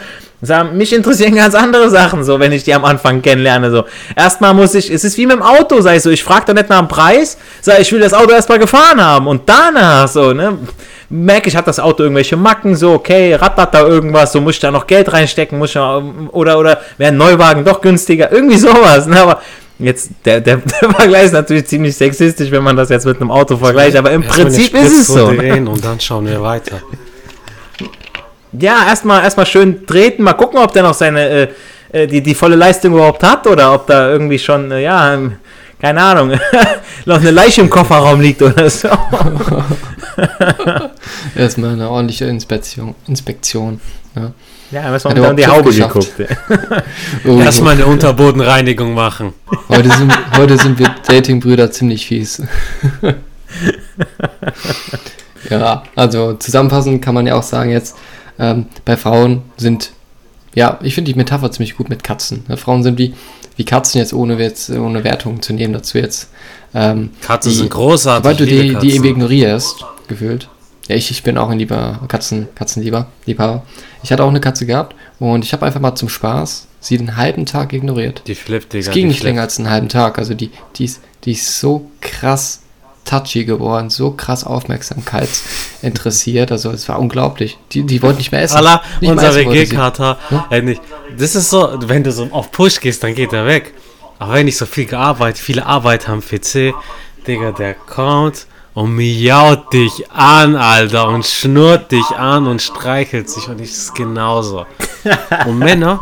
Mich 0.73 0.95
interessieren 0.95 1.35
ganz 1.35 1.55
andere 1.55 1.91
Sachen, 1.91 2.25
so, 2.25 2.41
wenn 2.41 2.53
ich 2.53 2.65
die 2.65 2.73
am 2.73 2.87
Anfang 2.87 3.21
kennenlerne, 3.21 3.71
so. 3.71 3.85
Erstmal 4.17 4.55
muss 4.55 4.75
ich, 4.75 4.91
es 4.91 5.05
ist 5.05 5.19
wie 5.19 5.27
mit 5.27 5.37
dem 5.37 5.43
Auto, 5.43 5.87
ich 5.87 6.03
so, 6.03 6.09
ich 6.09 6.25
frage 6.25 6.47
da 6.47 6.55
nicht 6.55 6.71
nach 6.71 6.79
dem 6.79 6.89
Preis, 6.89 7.37
sag, 7.61 7.79
ich 7.79 7.93
will 7.93 8.01
das 8.01 8.15
Auto 8.15 8.33
erstmal 8.33 8.59
gefahren 8.59 9.01
haben 9.01 9.27
und 9.27 9.43
danach, 9.47 10.09
so, 10.09 10.33
ne? 10.33 10.57
Merke 11.11 11.49
ich, 11.49 11.57
hat 11.57 11.67
das 11.67 11.81
Auto 11.81 12.05
irgendwelche 12.05 12.37
Macken, 12.37 12.77
so, 12.77 12.93
okay, 12.93 13.35
rattert 13.35 13.75
da 13.75 13.87
irgendwas, 13.87 14.33
so 14.33 14.41
muss 14.41 14.55
ich 14.55 14.61
da 14.61 14.71
noch 14.71 14.87
Geld 14.87 15.13
reinstecken, 15.13 15.59
muss 15.59 15.71
ich 15.71 15.75
da, 15.75 16.03
oder, 16.31 16.59
oder 16.59 16.81
wäre 16.99 17.11
ein 17.11 17.17
Neuwagen 17.17 17.65
doch 17.65 17.81
günstiger, 17.81 18.31
irgendwie 18.33 18.57
sowas, 18.57 19.07
ne, 19.07 19.21
aber 19.21 19.43
jetzt, 19.79 20.11
der, 20.25 20.41
der, 20.41 20.57
der 20.83 20.91
Vergleich 20.91 21.27
ist 21.27 21.33
natürlich 21.33 21.67
ziemlich 21.67 21.97
sexistisch, 21.97 22.51
wenn 22.51 22.63
man 22.63 22.77
das 22.77 22.89
jetzt 22.89 23.07
mit 23.07 23.21
einem 23.21 23.31
Auto 23.31 23.57
vergleicht, 23.57 23.97
aber 23.97 24.13
im 24.13 24.23
Prinzip 24.23 24.73
ist 24.75 24.93
es 24.93 25.07
so. 25.09 25.27
Und 25.27 25.85
dann 25.85 26.01
schauen 26.01 26.27
wir 26.27 26.41
weiter. 26.41 26.81
ja, 28.53 28.87
erstmal 28.87 29.23
erstmal 29.25 29.47
schön 29.47 29.87
treten, 29.87 30.23
mal 30.23 30.35
gucken, 30.35 30.59
ob 30.59 30.73
der 30.73 30.85
noch 30.85 30.95
seine 30.95 31.29
äh, 31.29 31.49
äh, 31.93 32.07
die, 32.07 32.23
die 32.23 32.35
volle 32.35 32.57
Leistung 32.57 32.93
überhaupt 32.93 33.23
hat 33.23 33.47
oder 33.47 33.75
ob 33.75 33.87
da 33.87 34.11
irgendwie 34.11 34.39
schon, 34.39 34.71
äh, 34.71 34.83
ja, 34.83 35.15
ähm, 35.15 35.37
keine 35.81 36.01
Ahnung, 36.01 36.39
noch 37.05 37.17
eine 37.17 37.31
Leiche 37.31 37.63
im 37.63 37.71
Kofferraum 37.71 38.21
liegt 38.21 38.43
oder 38.43 38.69
so. 38.71 38.89
Erstmal 41.37 41.73
eine 41.73 41.89
ordentliche 41.91 42.27
Inspektion. 42.27 42.95
Inspektion 43.07 43.81
ja. 44.17 44.33
Ja, 44.71 44.89
müssen 44.91 45.17
wir 45.17 45.23
unter 45.23 45.35
die 45.35 45.47
Haube 45.47 45.73
geguckt. 45.73 46.13
oh, 47.25 47.41
Erstmal 47.41 47.75
eine 47.75 47.87
Unterbodenreinigung 47.87 48.95
machen. 48.95 49.33
Heute 49.69 49.91
sind, 49.91 50.13
heute 50.37 50.57
sind 50.59 50.79
wir 50.79 50.95
Datingbrüder 51.07 51.73
ziemlich 51.73 52.07
fies. 52.07 52.41
ja, 55.51 55.83
also 55.97 56.35
zusammenfassend 56.35 57.03
kann 57.03 57.15
man 57.15 57.27
ja 57.27 57.35
auch 57.35 57.43
sagen 57.43 57.71
jetzt, 57.71 57.97
ähm, 58.39 58.67
bei 58.85 58.97
Frauen 58.97 59.43
sind, 59.57 59.93
ja, 60.55 60.79
ich 60.83 60.95
finde 60.95 61.13
die 61.13 61.17
Metapher 61.17 61.51
ziemlich 61.53 61.77
gut 61.77 61.89
mit 61.89 62.03
Katzen. 62.03 62.45
Ja, 62.49 62.57
Frauen 62.57 62.83
sind 62.83 62.99
wie, 62.99 63.15
wie 63.57 63.65
Katzen 63.65 63.99
jetzt, 63.99 64.13
ohne, 64.13 64.39
jetzt, 64.39 64.71
ohne 64.71 65.05
Wertung 65.05 65.43
zu 65.43 65.53
nehmen 65.53 65.73
dazu 65.73 65.99
jetzt. 65.99 66.31
Ähm, 66.75 67.11
Katzen 67.23 67.51
die, 67.51 67.59
sind 67.59 67.71
großartig. 67.71 68.25
Weil 68.25 68.37
du 68.37 68.47
die, 68.47 68.75
die 68.77 68.95
eben 68.95 69.05
ignorierst, 69.05 69.85
gefühlt. 70.09 70.49
Ja, 70.89 70.97
ich, 70.97 71.11
ich 71.11 71.23
bin 71.23 71.39
auch 71.39 71.51
ein 71.51 71.59
lieber 71.59 72.01
Katzen, 72.09 72.49
Katzenlieber, 72.55 73.07
Liebhaber. 73.27 73.65
Ich 74.03 74.11
hatte 74.11 74.25
auch 74.25 74.29
eine 74.29 74.41
Katze 74.41 74.67
gehabt 74.67 74.97
und 75.21 75.45
ich 75.45 75.53
habe 75.53 75.67
einfach 75.67 75.81
mal 75.81 75.95
zum 75.95 76.09
Spaß 76.09 76.67
sie 76.81 76.99
den 76.99 77.17
halben 77.17 77.47
Tag 77.47 77.73
ignoriert. 77.73 78.23
Die 78.27 78.35
flippt, 78.35 78.73
Digga. 78.73 78.89
Es 78.89 78.95
ging 78.95 79.09
nicht 79.09 79.23
länger 79.23 79.43
als 79.43 79.59
einen 79.59 79.71
halben 79.71 79.89
Tag. 79.89 80.19
Also 80.19 80.35
die, 80.35 80.51
die, 80.77 80.87
ist, 80.87 81.01
die 81.25 81.33
ist 81.33 81.61
so 81.61 81.91
krass 82.01 82.63
touchy 83.05 83.45
geworden, 83.45 83.91
so 83.91 84.13
krass 84.13 84.45
Aufmerksamkeit 84.45 85.29
interessiert. 85.83 86.53
Also 86.53 86.71
es 86.71 86.89
war 86.89 86.99
unglaublich. 86.99 87.59
Die, 87.73 87.83
die 87.83 88.03
wollten 88.03 88.19
nicht 88.19 88.33
mehr 88.33 88.43
essen. 88.43 88.59
Allah, 88.59 88.83
unser 89.01 89.35
WG-Kater. 89.35 90.19
Äh, 90.51 90.77
das 91.19 91.35
ist 91.35 91.51
so, 91.51 91.69
wenn 91.87 92.05
du 92.05 92.13
so 92.13 92.29
auf 92.31 92.51
Push 92.51 92.81
gehst, 92.81 93.03
dann 93.03 93.15
geht 93.15 93.33
er 93.33 93.47
weg. 93.47 93.75
Aber 94.19 94.35
wenn 94.35 94.49
ich 94.49 94.57
so 94.57 94.67
viel 94.67 94.85
gearbeitet, 94.85 95.43
viele 95.43 95.65
Arbeit 95.67 96.09
am 96.09 96.21
PC, 96.21 96.75
Digga, 97.27 97.53
der 97.53 97.75
kommt 97.75 98.47
und 98.75 98.95
miaut 98.95 99.73
dich 99.73 100.11
an, 100.11 100.57
Alter, 100.57 101.09
und 101.09 101.27
schnurrt 101.27 101.91
dich 101.91 102.07
an 102.17 102.47
und 102.47 102.63
streichelt 102.63 103.29
sich 103.29 103.49
und 103.49 103.61
ich 103.61 103.71
ist 103.71 103.95
genauso. 103.95 104.67
Und 105.47 105.59
Männer, 105.59 106.01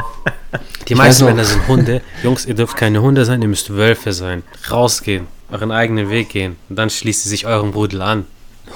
die 0.86 0.92
ich 0.92 0.98
meisten 0.98 1.24
Männer 1.24 1.44
sind 1.44 1.66
Hunde. 1.68 2.02
Jungs, 2.22 2.44
ihr 2.44 2.54
dürft 2.54 2.76
keine 2.76 3.00
Hunde 3.00 3.24
sein, 3.24 3.40
ihr 3.42 3.48
müsst 3.48 3.74
Wölfe 3.74 4.12
sein. 4.12 4.42
Rausgehen, 4.70 5.26
euren 5.50 5.70
eigenen 5.70 6.10
Weg 6.10 6.28
gehen 6.30 6.56
und 6.68 6.76
dann 6.76 6.90
schließt 6.90 7.22
sie 7.22 7.28
sich 7.28 7.46
eurem 7.46 7.70
Rudel 7.70 8.02
an. 8.02 8.26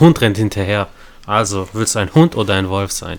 Hund 0.00 0.20
rennt 0.20 0.38
hinterher. 0.38 0.88
Also, 1.26 1.68
willst 1.72 1.94
du 1.94 1.98
ein 2.00 2.14
Hund 2.14 2.36
oder 2.36 2.54
ein 2.54 2.68
Wolf 2.68 2.90
sein? 2.92 3.18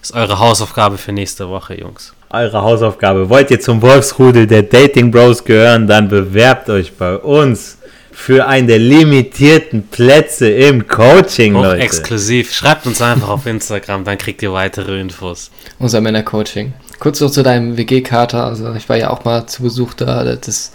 Das 0.00 0.10
ist 0.10 0.16
eure 0.16 0.38
Hausaufgabe 0.38 0.98
für 0.98 1.12
nächste 1.12 1.48
Woche, 1.48 1.78
Jungs. 1.78 2.14
Eure 2.30 2.62
Hausaufgabe. 2.62 3.28
Wollt 3.28 3.50
ihr 3.50 3.60
zum 3.60 3.82
Wolfsrudel 3.82 4.46
der 4.46 4.62
Dating 4.62 5.10
Bros 5.10 5.44
gehören, 5.44 5.86
dann 5.86 6.08
bewerbt 6.08 6.68
euch 6.70 6.92
bei 6.96 7.16
uns 7.16 7.78
für 8.12 8.46
einen 8.46 8.66
der 8.66 8.78
limitierten 8.78 9.88
Plätze 9.88 10.48
im 10.50 10.86
Coaching, 10.86 11.56
Auch 11.56 11.62
Leute. 11.62 11.82
exklusiv. 11.82 12.52
Schreibt 12.52 12.86
uns 12.86 13.00
einfach 13.00 13.28
auf 13.28 13.46
Instagram, 13.46 14.04
dann 14.04 14.18
kriegt 14.18 14.42
ihr 14.42 14.52
weitere 14.52 15.00
Infos. 15.00 15.50
Unser 15.78 16.00
Männer-Coaching. 16.00 16.72
Kurz 16.98 17.20
noch 17.20 17.30
zu 17.30 17.42
deinem 17.42 17.76
WG-Kater. 17.78 18.44
Also 18.44 18.74
ich 18.74 18.88
war 18.88 18.96
ja 18.96 19.10
auch 19.10 19.24
mal 19.24 19.46
zu 19.46 19.62
Besuch 19.62 19.94
da. 19.94 20.22
Das, 20.36 20.72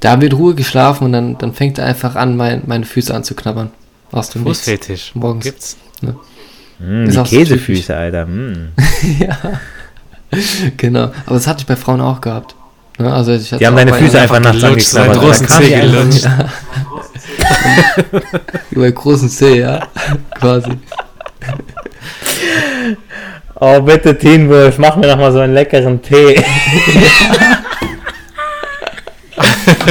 da 0.00 0.12
haben 0.12 0.22
wir 0.22 0.30
in 0.30 0.36
Ruhe 0.36 0.54
geschlafen 0.54 1.04
und 1.04 1.12
dann, 1.12 1.38
dann 1.38 1.54
fängt 1.54 1.78
er 1.78 1.86
einfach 1.86 2.14
an, 2.14 2.36
mein, 2.36 2.62
meine 2.66 2.84
Füße 2.84 3.14
anzuknabbern. 3.14 3.70
Aus 4.10 4.30
dem 4.30 4.44
Fußfetisch. 4.44 5.12
Morgens. 5.14 5.44
Gibt's? 5.44 5.76
Ne? 6.00 6.16
Mm, 6.78 7.10
die 7.10 7.22
Käsefüße, 7.22 7.94
Alter. 7.94 8.26
Mm. 8.26 8.72
ja. 9.18 9.36
Genau. 10.76 11.04
Aber 11.26 11.34
das 11.34 11.46
hatte 11.46 11.60
ich 11.60 11.66
bei 11.66 11.76
Frauen 11.76 12.00
auch 12.00 12.20
gehabt. 12.20 12.54
Ne? 12.98 13.12
Also 13.12 13.32
ich 13.32 13.50
die 13.50 13.66
haben 13.66 13.76
deine 13.76 13.94
Füße 13.94 14.20
einfach 14.20 14.40
nachts 14.40 14.62
angeklappert. 14.62 15.14
Seinen 15.14 15.20
großen 15.20 15.48
Zeh 15.48 15.80
gelutscht. 15.80 16.24
Ja. 16.24 16.48
Über 18.70 18.90
großen 18.90 19.28
Zeh, 19.28 19.60
ja. 19.60 19.86
Quasi. 20.38 20.72
Oh, 23.60 23.80
bitte, 23.80 24.16
Teen 24.16 24.48
Wolf, 24.48 24.78
mach 24.78 24.96
mir 24.96 25.08
noch 25.08 25.16
mal 25.16 25.32
so 25.32 25.40
einen 25.40 25.54
leckeren 25.54 26.00
Tee. 26.00 26.42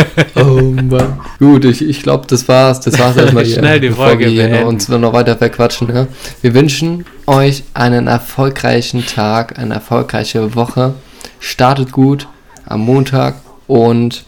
oh 0.36 0.62
Mann. 0.62 1.20
Gut, 1.40 1.66
ich, 1.66 1.88
ich 1.88 2.04
glaube, 2.04 2.26
das 2.28 2.48
war's. 2.48 2.80
Das 2.82 2.98
war's 3.00 3.18
erstmal 3.18 3.44
hier. 3.46 3.58
Schnell 3.58 3.80
die 3.80 3.92
Folge 3.92 4.32
wir 4.32 4.66
uns 4.66 4.88
noch 4.88 5.14
weiter 5.14 5.38
verquatschen. 5.38 5.94
Ja? 5.94 6.08
Wir 6.42 6.54
wünschen 6.54 7.06
euch 7.26 7.64
einen 7.74 8.08
erfolgreichen 8.08 9.06
Tag, 9.06 9.58
eine 9.60 9.76
erfolgreiche 9.76 10.56
Woche. 10.56 10.94
Startet 11.40 11.92
gut 11.92 12.28
am 12.66 12.82
Montag 12.82 13.36
und 13.68 14.26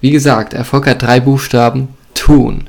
wie 0.00 0.10
gesagt, 0.10 0.54
Erfolg 0.54 0.86
hat 0.86 1.02
drei 1.02 1.20
Buchstaben. 1.20 1.88
Tun. 2.14 2.68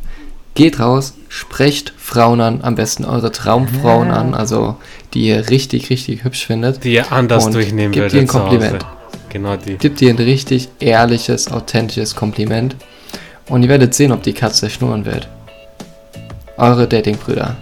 Geht 0.55 0.79
raus, 0.79 1.13
sprecht 1.29 1.93
Frauen 1.97 2.41
an, 2.41 2.61
am 2.63 2.75
besten 2.75 3.05
eure 3.05 3.31
Traumfrauen 3.31 4.09
an, 4.09 4.33
also 4.33 4.77
die 5.13 5.27
ihr 5.27 5.49
richtig, 5.49 5.89
richtig 5.89 6.23
hübsch 6.23 6.47
findet. 6.47 6.83
Die 6.83 6.93
ihr 6.93 7.11
anders 7.11 7.45
und 7.45 7.53
durchnehmen 7.53 7.93
würdet. 7.93 8.11
Gebt 8.11 8.13
ihr 8.13 8.21
ein 8.21 8.27
Kompliment. 8.27 8.85
Genau 9.37 9.55
die. 9.55 9.77
Gebt 9.77 10.01
ihr 10.01 10.09
ein 10.09 10.17
richtig 10.17 10.67
ehrliches, 10.79 11.51
authentisches 11.51 12.15
Kompliment. 12.15 12.75
Und 13.49 13.61
ihr 13.61 13.69
werdet 13.69 13.93
sehen, 13.93 14.11
ob 14.11 14.23
die 14.23 14.33
Katze 14.33 14.67
schnurren 14.67 15.05
wird. 15.05 15.27
Eure 16.57 16.87
Datingbrüder. 16.87 17.55